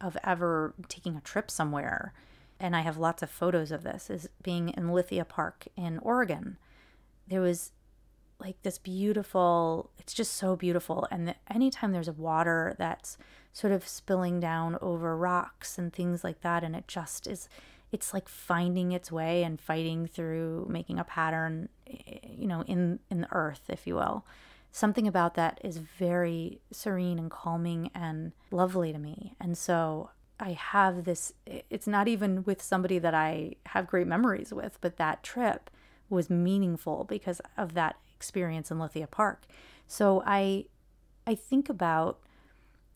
of 0.00 0.16
ever 0.24 0.74
taking 0.88 1.16
a 1.16 1.20
trip 1.20 1.50
somewhere 1.50 2.12
and 2.58 2.74
I 2.74 2.80
have 2.80 2.96
lots 2.96 3.22
of 3.22 3.30
photos 3.30 3.70
of 3.70 3.82
this, 3.82 4.08
is 4.10 4.28
being 4.42 4.70
in 4.70 4.92
Lithia 4.92 5.24
Park 5.24 5.66
in 5.76 5.98
Oregon. 5.98 6.56
There 7.28 7.40
was 7.40 7.72
like 8.40 8.60
this 8.62 8.78
beautiful, 8.78 9.90
it's 9.98 10.14
just 10.14 10.34
so 10.34 10.56
beautiful. 10.56 11.06
And 11.10 11.28
the, 11.28 11.34
anytime 11.50 11.92
there's 11.92 12.08
a 12.08 12.12
water 12.12 12.74
that's 12.78 13.16
sort 13.52 13.72
of 13.72 13.88
spilling 13.88 14.40
down 14.40 14.76
over 14.80 15.16
rocks 15.16 15.78
and 15.78 15.92
things 15.92 16.22
like 16.22 16.42
that, 16.42 16.62
and 16.62 16.76
it 16.76 16.86
just 16.86 17.26
is, 17.26 17.48
it's 17.92 18.12
like 18.12 18.28
finding 18.28 18.92
its 18.92 19.10
way 19.10 19.42
and 19.42 19.60
fighting 19.60 20.06
through 20.06 20.66
making 20.68 20.98
a 20.98 21.04
pattern, 21.04 21.68
eh, 21.88 22.18
you 22.28 22.46
know, 22.46 22.62
in, 22.62 22.98
in 23.10 23.22
the 23.22 23.32
earth, 23.32 23.62
if 23.68 23.86
you 23.86 23.94
will. 23.94 24.24
Something 24.70 25.08
about 25.08 25.34
that 25.34 25.58
is 25.64 25.78
very 25.78 26.60
serene 26.70 27.18
and 27.18 27.30
calming 27.30 27.90
and 27.94 28.32
lovely 28.50 28.92
to 28.92 28.98
me. 28.98 29.34
And 29.40 29.56
so 29.56 30.10
I 30.38 30.50
have 30.52 31.04
this, 31.04 31.32
it's 31.46 31.86
not 31.86 32.08
even 32.08 32.44
with 32.44 32.60
somebody 32.60 32.98
that 32.98 33.14
I 33.14 33.54
have 33.66 33.86
great 33.86 34.06
memories 34.06 34.52
with, 34.52 34.76
but 34.82 34.98
that 34.98 35.22
trip 35.22 35.70
was 36.10 36.28
meaningful 36.28 37.04
because 37.04 37.40
of 37.56 37.72
that 37.72 37.96
experience 38.16 38.70
in 38.70 38.78
Lithia 38.78 39.06
Park. 39.06 39.46
So 39.86 40.22
I, 40.26 40.66
I 41.26 41.34
think 41.34 41.68
about, 41.68 42.18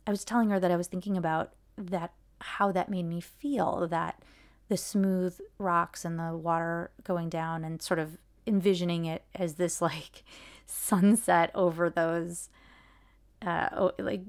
I 0.06 0.10
was 0.10 0.24
telling 0.24 0.50
her 0.50 0.58
that 0.58 0.70
I 0.70 0.76
was 0.76 0.88
thinking 0.88 1.16
about 1.16 1.52
that, 1.76 2.12
how 2.40 2.72
that 2.72 2.88
made 2.88 3.06
me 3.06 3.20
feel 3.20 3.86
that 3.88 4.22
the 4.68 4.76
smooth 4.76 5.38
rocks 5.58 6.04
and 6.04 6.18
the 6.18 6.36
water 6.36 6.90
going 7.04 7.28
down 7.28 7.64
and 7.64 7.82
sort 7.82 7.98
of 7.98 8.16
envisioning 8.46 9.04
it 9.04 9.24
as 9.34 9.54
this 9.54 9.82
like 9.82 10.24
sunset 10.66 11.50
over 11.54 11.90
those 11.90 12.48
uh, 13.42 13.90
like 13.98 14.22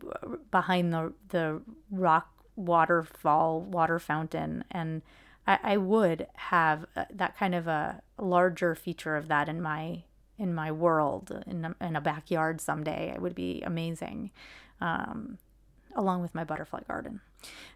behind 0.51 0.93
the 0.93 1.13
the 1.29 1.61
rock 1.91 2.29
waterfall, 2.55 3.61
water 3.61 3.99
fountain, 3.99 4.63
and 4.71 5.01
I, 5.45 5.59
I 5.63 5.77
would 5.77 6.27
have 6.35 6.85
uh, 6.95 7.05
that 7.13 7.37
kind 7.37 7.55
of 7.55 7.67
a 7.67 8.01
larger 8.17 8.75
feature 8.75 9.15
of 9.15 9.27
that 9.27 9.49
in 9.49 9.61
my 9.61 10.03
in 10.41 10.55
my 10.55 10.71
world 10.71 11.43
in 11.45 11.65
a, 11.65 11.75
in 11.79 11.95
a 11.95 12.01
backyard 12.01 12.59
someday. 12.59 13.11
It 13.13 13.21
would 13.21 13.35
be 13.35 13.61
amazing, 13.61 14.31
um, 14.81 15.37
along 15.95 16.23
with 16.23 16.33
my 16.33 16.43
butterfly 16.43 16.81
garden. 16.87 17.21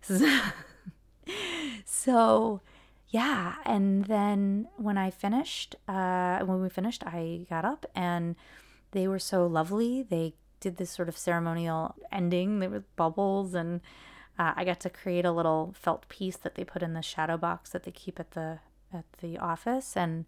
so, 1.85 2.61
yeah, 3.09 3.55
and 3.65 4.05
then 4.05 4.67
when 4.77 4.97
I 4.97 5.11
finished, 5.11 5.75
uh, 5.87 6.39
when 6.39 6.61
we 6.61 6.69
finished, 6.69 7.03
I 7.05 7.45
got 7.49 7.65
up 7.65 7.85
and 7.95 8.35
they 8.91 9.07
were 9.07 9.19
so 9.19 9.45
lovely. 9.45 10.01
They 10.01 10.33
did 10.59 10.77
this 10.77 10.89
sort 10.89 11.07
of 11.07 11.17
ceremonial 11.17 11.93
ending. 12.11 12.59
There 12.59 12.71
were 12.71 12.83
bubbles 12.95 13.53
and 13.53 13.81
uh, 14.39 14.53
I 14.55 14.65
got 14.65 14.79
to 14.81 14.89
create 14.89 15.23
a 15.25 15.31
little 15.31 15.75
felt 15.79 16.09
piece 16.09 16.37
that 16.37 16.55
they 16.55 16.63
put 16.63 16.81
in 16.81 16.93
the 16.93 17.03
shadow 17.03 17.37
box 17.37 17.69
that 17.69 17.83
they 17.83 17.91
keep 17.91 18.19
at 18.19 18.31
the 18.31 18.59
at 18.93 19.05
the 19.19 19.37
office, 19.37 19.97
and 19.97 20.25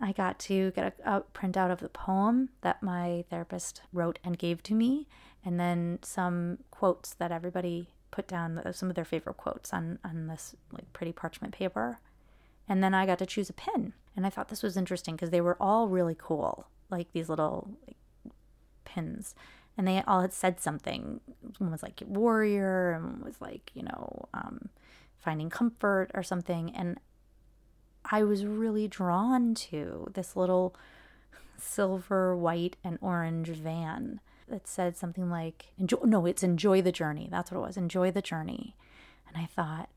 I 0.00 0.12
got 0.12 0.38
to 0.40 0.70
get 0.72 1.00
a, 1.04 1.16
a 1.16 1.22
printout 1.34 1.70
of 1.70 1.80
the 1.80 1.88
poem 1.88 2.50
that 2.62 2.82
my 2.82 3.24
therapist 3.30 3.82
wrote 3.92 4.18
and 4.24 4.38
gave 4.38 4.62
to 4.64 4.74
me, 4.74 5.08
and 5.44 5.58
then 5.58 5.98
some 6.02 6.58
quotes 6.70 7.14
that 7.14 7.32
everybody 7.32 7.88
put 8.10 8.26
down 8.26 8.58
uh, 8.58 8.72
some 8.72 8.88
of 8.88 8.94
their 8.94 9.04
favorite 9.04 9.36
quotes 9.36 9.72
on 9.72 9.98
on 10.04 10.26
this 10.26 10.54
like 10.72 10.92
pretty 10.92 11.12
parchment 11.12 11.54
paper, 11.54 12.00
and 12.68 12.82
then 12.82 12.94
I 12.94 13.06
got 13.06 13.18
to 13.18 13.26
choose 13.26 13.50
a 13.50 13.54
pin, 13.54 13.92
and 14.16 14.26
I 14.26 14.30
thought 14.30 14.48
this 14.48 14.62
was 14.62 14.76
interesting 14.76 15.16
because 15.16 15.30
they 15.30 15.40
were 15.40 15.56
all 15.60 15.88
really 15.88 16.16
cool, 16.18 16.66
like 16.90 17.12
these 17.12 17.28
little 17.28 17.76
like, 17.86 17.96
pins 18.84 19.34
and 19.78 19.86
they 19.86 20.02
all 20.06 20.20
had 20.20 20.32
said 20.32 20.60
something. 20.60 21.20
One 21.58 21.70
was 21.70 21.84
like 21.84 22.02
warrior, 22.04 22.92
and 22.92 23.24
was 23.24 23.40
like 23.40 23.70
you 23.74 23.84
know 23.84 24.28
um, 24.34 24.68
finding 25.18 25.48
comfort 25.48 26.10
or 26.14 26.22
something. 26.24 26.74
And 26.74 26.98
I 28.10 28.24
was 28.24 28.44
really 28.44 28.88
drawn 28.88 29.54
to 29.54 30.10
this 30.14 30.34
little 30.36 30.74
silver, 31.58 32.36
white, 32.36 32.76
and 32.82 32.98
orange 33.00 33.48
van 33.48 34.20
that 34.48 34.66
said 34.66 34.96
something 34.96 35.30
like 35.30 35.66
enjoy. 35.78 35.98
No, 36.04 36.24
it's 36.26 36.42
enjoy 36.42 36.80
the 36.82 36.92
journey. 36.92 37.28
That's 37.30 37.50
what 37.50 37.58
it 37.58 37.66
was. 37.66 37.76
Enjoy 37.76 38.10
the 38.10 38.22
journey. 38.22 38.74
And 39.26 39.36
I 39.36 39.46
thought, 39.46 39.90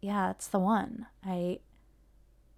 yeah, 0.00 0.28
that's 0.28 0.48
the 0.48 0.58
one. 0.58 1.06
I 1.24 1.60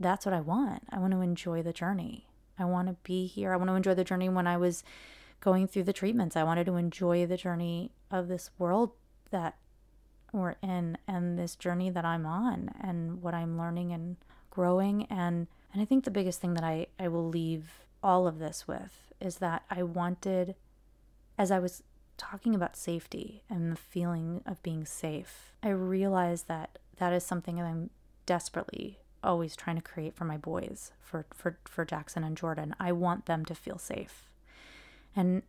that's 0.00 0.24
what 0.24 0.34
I 0.34 0.40
want. 0.40 0.84
I 0.90 0.98
want 0.98 1.12
to 1.12 1.20
enjoy 1.20 1.62
the 1.62 1.72
journey. 1.72 2.28
I 2.58 2.64
want 2.64 2.88
to 2.88 2.96
be 3.02 3.26
here. 3.26 3.52
I 3.52 3.56
want 3.56 3.68
to 3.68 3.74
enjoy 3.74 3.94
the 3.94 4.04
journey 4.04 4.28
when 4.28 4.46
I 4.46 4.56
was 4.56 4.84
going 5.40 5.66
through 5.66 5.84
the 5.84 5.92
treatments. 5.92 6.36
I 6.36 6.44
wanted 6.44 6.66
to 6.66 6.76
enjoy 6.76 7.26
the 7.26 7.36
journey 7.36 7.92
of 8.10 8.28
this 8.28 8.50
world 8.58 8.92
that 9.30 9.56
we're 10.32 10.56
in 10.62 10.98
and 11.06 11.38
this 11.38 11.56
journey 11.56 11.90
that 11.90 12.04
I'm 12.04 12.26
on 12.26 12.70
and 12.80 13.22
what 13.22 13.34
I'm 13.34 13.58
learning 13.58 13.92
and 13.92 14.16
growing 14.58 15.06
and 15.08 15.46
and 15.72 15.80
I 15.80 15.84
think 15.84 16.02
the 16.02 16.10
biggest 16.10 16.40
thing 16.40 16.54
that 16.54 16.64
I, 16.64 16.88
I 16.98 17.06
will 17.06 17.28
leave 17.28 17.84
all 18.02 18.26
of 18.26 18.40
this 18.40 18.66
with 18.66 19.12
is 19.20 19.36
that 19.36 19.62
I 19.70 19.84
wanted 19.84 20.56
as 21.38 21.52
I 21.52 21.60
was 21.60 21.84
talking 22.16 22.56
about 22.56 22.76
safety 22.76 23.44
and 23.48 23.70
the 23.70 23.76
feeling 23.76 24.42
of 24.44 24.60
being 24.64 24.84
safe, 24.84 25.52
I 25.62 25.68
realized 25.68 26.48
that 26.48 26.80
that 26.96 27.12
is 27.12 27.22
something 27.22 27.54
that 27.56 27.66
I'm 27.66 27.90
desperately 28.26 28.98
always 29.22 29.54
trying 29.54 29.76
to 29.76 29.82
create 29.82 30.16
for 30.16 30.24
my 30.24 30.36
boys, 30.36 30.90
for, 31.00 31.26
for, 31.32 31.58
for 31.64 31.84
Jackson 31.84 32.24
and 32.24 32.36
Jordan. 32.36 32.74
I 32.80 32.90
want 32.90 33.26
them 33.26 33.44
to 33.44 33.54
feel 33.54 33.78
safe. 33.78 34.28
And 35.14 35.42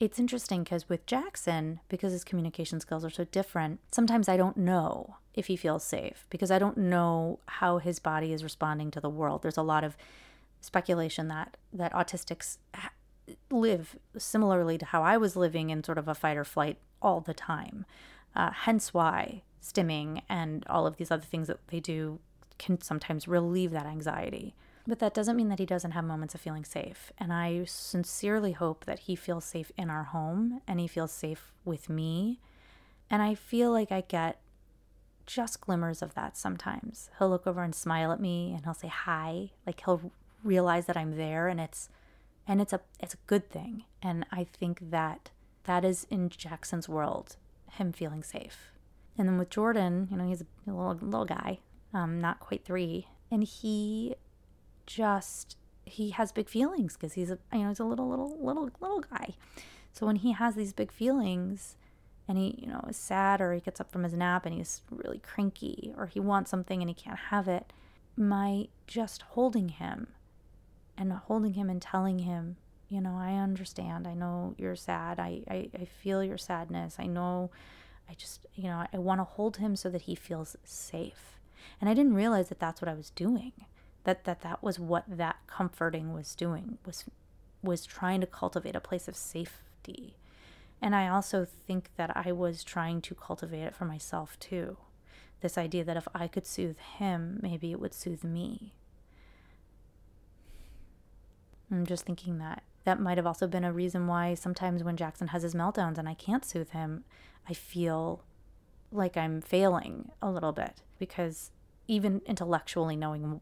it's 0.00 0.18
interesting 0.18 0.64
because 0.64 0.88
with 0.88 1.04
Jackson, 1.04 1.80
because 1.90 2.12
his 2.12 2.24
communication 2.24 2.80
skills 2.80 3.04
are 3.04 3.10
so 3.10 3.24
different, 3.24 3.80
sometimes 3.92 4.28
I 4.28 4.38
don't 4.38 4.56
know 4.56 5.16
if 5.34 5.46
he 5.46 5.56
feels 5.56 5.84
safe 5.84 6.24
because 6.30 6.50
I 6.50 6.58
don't 6.58 6.78
know 6.78 7.38
how 7.46 7.78
his 7.78 7.98
body 7.98 8.32
is 8.32 8.42
responding 8.42 8.90
to 8.92 9.00
the 9.00 9.10
world. 9.10 9.42
There's 9.42 9.58
a 9.58 9.62
lot 9.62 9.84
of 9.84 9.96
speculation 10.62 11.28
that 11.28 11.56
that 11.72 11.92
autistics 11.92 12.56
live 13.50 13.96
similarly 14.16 14.78
to 14.78 14.86
how 14.86 15.02
I 15.02 15.18
was 15.18 15.36
living 15.36 15.70
in 15.70 15.84
sort 15.84 15.98
of 15.98 16.08
a 16.08 16.14
fight 16.14 16.36
or 16.36 16.44
flight 16.44 16.78
all 17.02 17.20
the 17.20 17.34
time. 17.34 17.84
Uh, 18.34 18.50
hence 18.50 18.94
why 18.94 19.42
stimming 19.62 20.22
and 20.28 20.64
all 20.68 20.86
of 20.86 20.96
these 20.96 21.10
other 21.10 21.24
things 21.24 21.46
that 21.48 21.68
they 21.68 21.80
do 21.80 22.18
can 22.58 22.80
sometimes 22.80 23.28
relieve 23.28 23.70
that 23.70 23.86
anxiety. 23.86 24.54
But 24.90 24.98
that 24.98 25.14
doesn't 25.14 25.36
mean 25.36 25.50
that 25.50 25.60
he 25.60 25.66
doesn't 25.66 25.92
have 25.92 26.04
moments 26.04 26.34
of 26.34 26.40
feeling 26.40 26.64
safe. 26.64 27.12
And 27.16 27.32
I 27.32 27.62
sincerely 27.64 28.50
hope 28.50 28.86
that 28.86 28.98
he 28.98 29.14
feels 29.14 29.44
safe 29.44 29.70
in 29.76 29.88
our 29.88 30.02
home 30.02 30.62
and 30.66 30.80
he 30.80 30.88
feels 30.88 31.12
safe 31.12 31.52
with 31.64 31.88
me. 31.88 32.40
And 33.08 33.22
I 33.22 33.36
feel 33.36 33.70
like 33.70 33.92
I 33.92 34.00
get 34.00 34.40
just 35.26 35.60
glimmers 35.60 36.02
of 36.02 36.14
that 36.14 36.36
sometimes. 36.36 37.08
He'll 37.20 37.30
look 37.30 37.46
over 37.46 37.62
and 37.62 37.72
smile 37.72 38.10
at 38.10 38.18
me 38.18 38.52
and 38.52 38.64
he'll 38.64 38.74
say 38.74 38.88
hi. 38.88 39.50
Like 39.64 39.80
he'll 39.84 40.10
realize 40.42 40.86
that 40.86 40.96
I'm 40.96 41.16
there 41.16 41.46
and 41.46 41.60
it's 41.60 41.88
And 42.48 42.60
it's 42.60 42.72
a 42.72 42.80
it's 42.98 43.14
a 43.14 43.24
good 43.28 43.48
thing. 43.48 43.84
And 44.02 44.26
I 44.32 44.42
think 44.42 44.90
that 44.90 45.30
that 45.64 45.84
is 45.84 46.04
in 46.10 46.30
Jackson's 46.30 46.88
world, 46.88 47.36
him 47.70 47.92
feeling 47.92 48.24
safe. 48.24 48.72
And 49.16 49.28
then 49.28 49.38
with 49.38 49.50
Jordan, 49.50 50.08
you 50.10 50.16
know, 50.16 50.26
he's 50.26 50.40
a 50.42 50.46
little 50.66 50.94
little 50.94 51.26
guy, 51.26 51.60
um, 51.94 52.20
not 52.20 52.40
quite 52.40 52.64
three, 52.64 53.06
and 53.30 53.44
he 53.44 54.16
just 54.90 55.56
he 55.84 56.10
has 56.10 56.32
big 56.32 56.48
feelings 56.48 56.94
because 56.94 57.14
he's 57.14 57.30
a 57.30 57.38
you 57.52 57.60
know 57.60 57.68
he's 57.68 57.80
a 57.80 57.84
little 57.84 58.08
little 58.08 58.36
little 58.40 58.70
little 58.80 59.00
guy. 59.00 59.34
So 59.92 60.06
when 60.06 60.16
he 60.16 60.32
has 60.32 60.54
these 60.54 60.72
big 60.72 60.90
feelings, 60.90 61.76
and 62.26 62.36
he 62.36 62.58
you 62.58 62.66
know 62.66 62.84
is 62.88 62.96
sad 62.96 63.40
or 63.40 63.52
he 63.52 63.60
gets 63.60 63.80
up 63.80 63.92
from 63.92 64.02
his 64.02 64.14
nap 64.14 64.44
and 64.44 64.54
he's 64.54 64.82
really 64.90 65.18
cranky 65.18 65.92
or 65.96 66.06
he 66.06 66.18
wants 66.18 66.50
something 66.50 66.82
and 66.82 66.90
he 66.90 66.94
can't 66.94 67.18
have 67.30 67.46
it, 67.46 67.72
my 68.16 68.66
just 68.86 69.22
holding 69.22 69.68
him 69.68 70.08
and 70.98 71.12
holding 71.12 71.54
him 71.54 71.70
and 71.70 71.80
telling 71.80 72.20
him 72.20 72.56
you 72.88 73.00
know 73.00 73.16
i 73.16 73.34
understand. 73.34 74.08
I 74.08 74.14
know 74.14 74.54
you're 74.58 74.76
sad. 74.76 75.20
I 75.20 75.42
i, 75.48 75.70
I 75.74 75.84
feel 75.84 76.24
your 76.24 76.38
sadness. 76.38 76.96
I 76.98 77.06
know 77.06 77.50
i 78.08 78.14
just 78.14 78.44
you 78.54 78.64
know 78.64 78.84
i 78.92 78.98
want 78.98 79.20
to 79.20 79.24
hold 79.24 79.58
him 79.58 79.76
so 79.76 79.88
that 79.90 80.02
he 80.02 80.16
feels 80.16 80.56
safe. 80.64 81.38
And 81.80 81.88
i 81.88 81.94
didn't 81.94 82.14
realize 82.14 82.48
that 82.48 82.58
that's 82.58 82.82
what 82.82 82.88
i 82.88 82.94
was 82.94 83.10
doing 83.10 83.52
that 84.04 84.24
that 84.24 84.40
that 84.42 84.62
was 84.62 84.78
what 84.78 85.04
that 85.06 85.36
comforting 85.46 86.12
was 86.12 86.34
doing 86.34 86.78
was 86.86 87.04
was 87.62 87.84
trying 87.84 88.20
to 88.20 88.26
cultivate 88.26 88.74
a 88.74 88.80
place 88.80 89.08
of 89.08 89.16
safety. 89.16 90.16
And 90.82 90.94
i 90.94 91.08
also 91.08 91.46
think 91.66 91.90
that 91.96 92.16
i 92.16 92.32
was 92.32 92.64
trying 92.64 93.00
to 93.02 93.14
cultivate 93.14 93.62
it 93.62 93.74
for 93.74 93.84
myself 93.84 94.38
too. 94.38 94.76
This 95.40 95.58
idea 95.58 95.84
that 95.84 95.96
if 95.96 96.08
i 96.14 96.26
could 96.26 96.46
soothe 96.46 96.78
him 96.98 97.38
maybe 97.42 97.72
it 97.72 97.80
would 97.80 97.94
soothe 97.94 98.24
me. 98.24 98.74
I'm 101.70 101.86
just 101.86 102.04
thinking 102.04 102.38
that 102.38 102.62
that 102.84 103.00
might 103.00 103.18
have 103.18 103.26
also 103.26 103.46
been 103.46 103.64
a 103.64 103.72
reason 103.72 104.06
why 104.06 104.34
sometimes 104.34 104.82
when 104.82 104.96
jackson 104.96 105.28
has 105.28 105.42
his 105.42 105.54
meltdowns 105.54 105.98
and 105.98 106.08
i 106.08 106.14
can't 106.14 106.44
soothe 106.44 106.70
him 106.70 107.04
i 107.48 107.52
feel 107.52 108.24
like 108.92 109.16
i'm 109.16 109.40
failing 109.40 110.10
a 110.20 110.30
little 110.30 110.52
bit. 110.52 110.82
Because 110.98 111.50
even 111.88 112.22
intellectually 112.26 112.96
knowing 112.96 113.40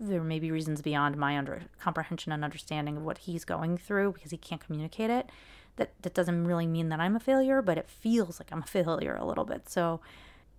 there 0.00 0.22
may 0.22 0.38
be 0.38 0.50
reasons 0.50 0.80
beyond 0.80 1.16
my 1.16 1.36
under 1.36 1.62
comprehension 1.78 2.32
and 2.32 2.42
understanding 2.42 2.96
of 2.96 3.04
what 3.04 3.18
he's 3.18 3.44
going 3.44 3.76
through 3.76 4.12
because 4.12 4.30
he 4.30 4.38
can't 4.38 4.64
communicate 4.64 5.10
it. 5.10 5.28
That 5.76 5.92
that 6.02 6.14
doesn't 6.14 6.46
really 6.46 6.66
mean 6.66 6.88
that 6.88 7.00
I'm 7.00 7.16
a 7.16 7.20
failure, 7.20 7.60
but 7.60 7.78
it 7.78 7.88
feels 7.88 8.40
like 8.40 8.50
I'm 8.50 8.62
a 8.62 8.66
failure 8.66 9.16
a 9.16 9.26
little 9.26 9.44
bit. 9.44 9.68
So 9.68 10.00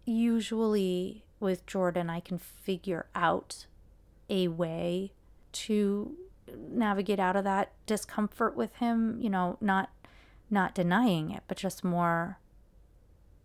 usually 0.05 1.23
with 1.39 1.65
Jordan, 1.65 2.09
I 2.09 2.19
can 2.19 2.37
figure 2.37 3.07
out 3.15 3.65
a 4.29 4.47
way 4.47 5.11
to 5.53 6.15
navigate 6.55 7.19
out 7.19 7.35
of 7.35 7.43
that 7.43 7.71
discomfort 7.85 8.55
with 8.55 8.75
him, 8.75 9.19
you 9.19 9.29
know, 9.29 9.57
not 9.59 9.89
not 10.49 10.75
denying 10.75 11.31
it, 11.31 11.43
but 11.47 11.57
just 11.57 11.83
more 11.83 12.37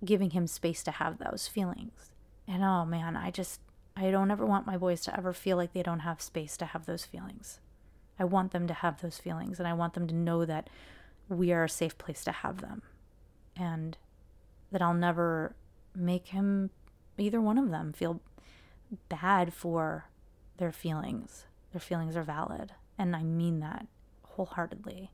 giving 0.04 0.30
him 0.30 0.46
space 0.46 0.82
to 0.82 0.90
have 0.90 1.18
those 1.18 1.48
feelings. 1.48 2.12
And 2.46 2.62
oh 2.62 2.84
man, 2.84 3.16
I 3.16 3.30
just 3.30 3.60
I 3.96 4.10
don't 4.10 4.30
ever 4.30 4.44
want 4.44 4.66
my 4.66 4.76
boys 4.76 5.00
to 5.02 5.16
ever 5.16 5.32
feel 5.32 5.56
like 5.56 5.72
they 5.72 5.82
don't 5.82 6.00
have 6.00 6.20
space 6.20 6.56
to 6.58 6.66
have 6.66 6.84
those 6.84 7.06
feelings. 7.06 7.60
I 8.18 8.24
want 8.24 8.52
them 8.52 8.66
to 8.66 8.74
have 8.74 9.00
those 9.00 9.18
feelings 9.18 9.58
and 9.58 9.66
I 9.66 9.72
want 9.72 9.94
them 9.94 10.06
to 10.06 10.14
know 10.14 10.44
that 10.44 10.68
we 11.28 11.52
are 11.52 11.64
a 11.64 11.68
safe 11.68 11.96
place 11.96 12.22
to 12.24 12.32
have 12.32 12.60
them. 12.60 12.82
And 13.56 13.96
that 14.70 14.82
I'll 14.82 14.94
never 14.94 15.54
make 15.94 16.28
him, 16.28 16.70
either 17.16 17.40
one 17.40 17.56
of 17.56 17.70
them, 17.70 17.92
feel 17.92 18.20
bad 19.08 19.54
for 19.54 20.06
their 20.58 20.72
feelings. 20.72 21.46
Their 21.72 21.80
feelings 21.80 22.16
are 22.16 22.22
valid. 22.22 22.72
And 22.98 23.16
I 23.16 23.22
mean 23.22 23.60
that 23.60 23.86
wholeheartedly. 24.22 25.10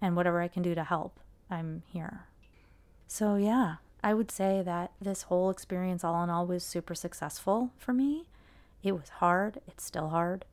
And 0.00 0.14
whatever 0.16 0.40
I 0.40 0.48
can 0.48 0.62
do 0.62 0.74
to 0.74 0.84
help, 0.84 1.18
I'm 1.50 1.82
here. 1.86 2.26
So, 3.06 3.34
yeah, 3.34 3.76
I 4.02 4.14
would 4.14 4.30
say 4.30 4.62
that 4.62 4.92
this 5.00 5.22
whole 5.22 5.50
experience, 5.50 6.04
all 6.04 6.22
in 6.22 6.30
all, 6.30 6.46
was 6.46 6.64
super 6.64 6.94
successful 6.94 7.70
for 7.76 7.92
me. 7.92 8.24
It 8.82 8.92
was 8.92 9.08
hard, 9.18 9.60
it's 9.66 9.84
still 9.84 10.08
hard. 10.08 10.44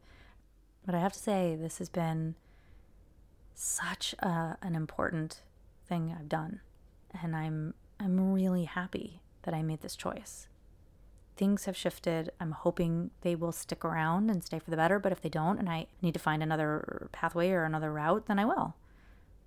But 0.85 0.95
I 0.95 0.99
have 0.99 1.13
to 1.13 1.19
say, 1.19 1.55
this 1.55 1.77
has 1.77 1.89
been 1.89 2.35
such 3.53 4.13
a, 4.19 4.57
an 4.61 4.75
important 4.75 5.41
thing 5.87 6.15
I've 6.17 6.29
done. 6.29 6.59
And 7.21 7.35
I'm, 7.35 7.73
I'm 7.99 8.33
really 8.33 8.65
happy 8.65 9.21
that 9.43 9.53
I 9.53 9.61
made 9.61 9.81
this 9.81 9.95
choice. 9.95 10.47
Things 11.37 11.65
have 11.65 11.77
shifted. 11.77 12.31
I'm 12.39 12.51
hoping 12.51 13.11
they 13.21 13.35
will 13.35 13.51
stick 13.51 13.85
around 13.85 14.29
and 14.29 14.43
stay 14.43 14.59
for 14.59 14.71
the 14.71 14.77
better. 14.77 14.99
But 14.99 15.11
if 15.11 15.21
they 15.21 15.29
don't, 15.29 15.59
and 15.59 15.69
I 15.69 15.87
need 16.01 16.13
to 16.15 16.19
find 16.19 16.43
another 16.43 17.07
pathway 17.11 17.51
or 17.51 17.63
another 17.63 17.93
route, 17.93 18.25
then 18.27 18.39
I 18.39 18.45
will. 18.45 18.75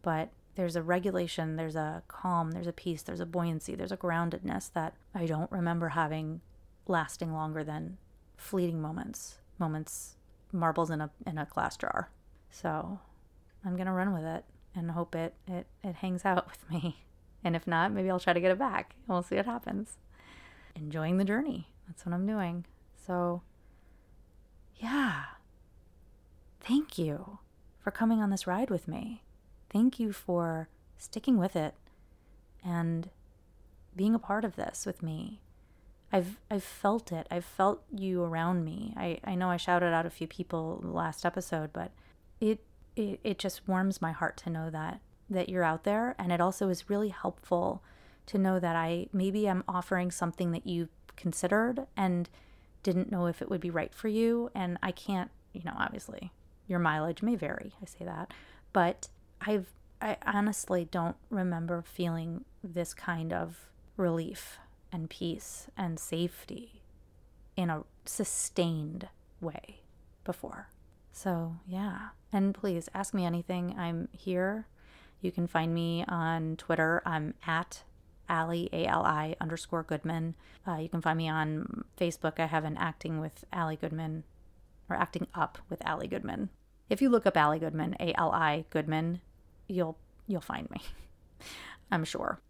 But 0.02 0.30
there's 0.60 0.76
a 0.76 0.82
regulation, 0.82 1.56
there's 1.56 1.74
a 1.74 2.02
calm, 2.06 2.50
there's 2.50 2.66
a 2.66 2.72
peace, 2.72 3.00
there's 3.00 3.20
a 3.20 3.24
buoyancy, 3.24 3.74
there's 3.74 3.92
a 3.92 3.96
groundedness 3.96 4.70
that 4.74 4.92
I 5.14 5.24
don't 5.24 5.50
remember 5.50 5.88
having 5.88 6.42
lasting 6.86 7.32
longer 7.32 7.64
than 7.64 7.96
fleeting 8.36 8.78
moments, 8.78 9.38
moments, 9.58 10.16
marbles 10.52 10.90
in 10.90 11.00
a 11.00 11.10
in 11.26 11.38
a 11.38 11.46
glass 11.46 11.78
jar. 11.78 12.10
So 12.50 12.98
I'm 13.64 13.74
gonna 13.74 13.94
run 13.94 14.12
with 14.12 14.24
it 14.24 14.44
and 14.74 14.90
hope 14.90 15.14
it 15.14 15.32
it 15.46 15.66
it 15.82 15.94
hangs 15.94 16.26
out 16.26 16.46
with 16.50 16.70
me. 16.70 17.06
And 17.42 17.56
if 17.56 17.66
not, 17.66 17.90
maybe 17.90 18.10
I'll 18.10 18.20
try 18.20 18.34
to 18.34 18.40
get 18.40 18.50
it 18.50 18.58
back. 18.58 18.96
We'll 19.06 19.22
see 19.22 19.36
what 19.36 19.46
happens. 19.46 19.96
Enjoying 20.76 21.16
the 21.16 21.24
journey. 21.24 21.68
That's 21.86 22.04
what 22.04 22.14
I'm 22.14 22.26
doing. 22.26 22.66
So 23.06 23.40
yeah. 24.76 25.22
Thank 26.60 26.98
you 26.98 27.38
for 27.82 27.90
coming 27.90 28.20
on 28.20 28.28
this 28.28 28.46
ride 28.46 28.68
with 28.68 28.86
me 28.86 29.22
thank 29.70 29.98
you 29.98 30.12
for 30.12 30.68
sticking 30.98 31.38
with 31.38 31.56
it 31.56 31.74
and 32.64 33.10
being 33.96 34.14
a 34.14 34.18
part 34.18 34.44
of 34.44 34.56
this 34.56 34.84
with 34.84 35.02
me. 35.02 35.40
I've 36.12 36.38
I've 36.50 36.64
felt 36.64 37.12
it. 37.12 37.26
I've 37.30 37.44
felt 37.44 37.82
you 37.90 38.22
around 38.22 38.64
me. 38.64 38.92
I, 38.96 39.20
I 39.24 39.34
know 39.34 39.48
I 39.48 39.56
shouted 39.56 39.92
out 39.92 40.06
a 40.06 40.10
few 40.10 40.26
people 40.26 40.80
last 40.82 41.24
episode, 41.24 41.72
but 41.72 41.92
it, 42.40 42.60
it 42.96 43.20
it 43.22 43.38
just 43.38 43.68
warms 43.68 44.02
my 44.02 44.12
heart 44.12 44.36
to 44.38 44.50
know 44.50 44.70
that 44.70 45.00
that 45.28 45.48
you're 45.48 45.62
out 45.62 45.84
there 45.84 46.16
and 46.18 46.32
it 46.32 46.40
also 46.40 46.68
is 46.68 46.90
really 46.90 47.10
helpful 47.10 47.84
to 48.26 48.36
know 48.36 48.58
that 48.58 48.74
I 48.74 49.06
maybe 49.12 49.48
I'm 49.48 49.62
offering 49.68 50.10
something 50.10 50.50
that 50.50 50.66
you 50.66 50.88
considered 51.14 51.86
and 51.96 52.28
didn't 52.82 53.12
know 53.12 53.26
if 53.26 53.40
it 53.40 53.48
would 53.48 53.60
be 53.60 53.70
right 53.70 53.94
for 53.94 54.08
you 54.08 54.50
and 54.54 54.78
I 54.82 54.90
can't, 54.90 55.30
you 55.52 55.62
know, 55.64 55.74
obviously 55.78 56.32
your 56.66 56.80
mileage 56.80 57.22
may 57.22 57.36
vary. 57.36 57.74
I 57.80 57.84
say 57.84 58.04
that, 58.04 58.32
but 58.72 59.08
I've 59.40 59.66
I 60.02 60.16
honestly 60.26 60.88
don't 60.90 61.16
remember 61.28 61.82
feeling 61.82 62.44
this 62.64 62.94
kind 62.94 63.32
of 63.32 63.68
relief 63.96 64.58
and 64.90 65.10
peace 65.10 65.68
and 65.76 65.98
safety 65.98 66.82
in 67.54 67.68
a 67.68 67.84
sustained 68.06 69.08
way 69.40 69.80
before. 70.24 70.68
So, 71.12 71.56
yeah. 71.66 72.08
And 72.32 72.54
please 72.54 72.88
ask 72.94 73.12
me 73.12 73.26
anything. 73.26 73.74
I'm 73.78 74.08
here. 74.12 74.66
You 75.20 75.30
can 75.30 75.46
find 75.46 75.74
me 75.74 76.04
on 76.08 76.56
Twitter. 76.56 77.02
I'm 77.04 77.34
at 77.46 77.82
Ali, 78.28 78.70
A 78.72 78.86
L 78.86 79.04
I 79.04 79.36
underscore 79.38 79.82
Goodman. 79.82 80.34
Uh, 80.66 80.76
you 80.76 80.88
can 80.88 81.02
find 81.02 81.18
me 81.18 81.28
on 81.28 81.84
Facebook. 81.98 82.40
I 82.40 82.46
have 82.46 82.64
an 82.64 82.78
Acting 82.78 83.20
with 83.20 83.44
Ali 83.52 83.76
Goodman 83.76 84.24
or 84.88 84.96
Acting 84.96 85.26
Up 85.34 85.58
with 85.68 85.86
Ali 85.86 86.08
Goodman. 86.08 86.48
If 86.88 87.02
you 87.02 87.10
look 87.10 87.26
up 87.26 87.36
Ali 87.36 87.58
Goodman, 87.58 87.96
A 88.00 88.18
L 88.18 88.32
I 88.32 88.64
Goodman, 88.70 89.20
you'll 89.70 89.98
you'll 90.26 90.40
find 90.40 90.70
me. 90.70 90.80
I'm 91.90 92.04
sure. 92.04 92.40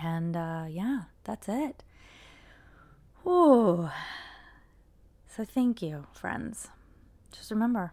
And 0.00 0.36
uh, 0.36 0.66
yeah, 0.68 1.02
that's 1.24 1.48
it. 1.48 1.82
Whoa. 3.22 3.90
So 5.26 5.44
thank 5.44 5.82
you, 5.82 6.06
friends. 6.12 6.68
Just 7.32 7.50
remember, 7.50 7.92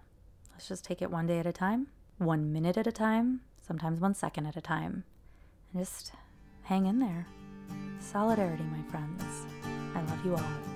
let's 0.52 0.68
just 0.68 0.86
take 0.86 1.02
it 1.02 1.12
one 1.12 1.28
day 1.28 1.40
at 1.40 1.46
a 1.46 1.52
time, 1.52 1.88
one 2.18 2.54
minute 2.54 2.78
at 2.78 2.88
a 2.88 2.92
time, 2.92 3.42
sometimes 3.62 4.00
one 4.00 4.14
second 4.14 4.46
at 4.46 4.56
a 4.56 4.62
time. 4.62 5.04
And 5.74 5.84
just 5.84 6.14
hang 6.64 6.86
in 6.86 7.00
there. 7.00 7.28
Solidarity, 8.00 8.64
my 8.64 8.82
friends. 8.90 9.24
I 9.96 10.02
love 10.02 10.26
you 10.26 10.36
all. 10.36 10.75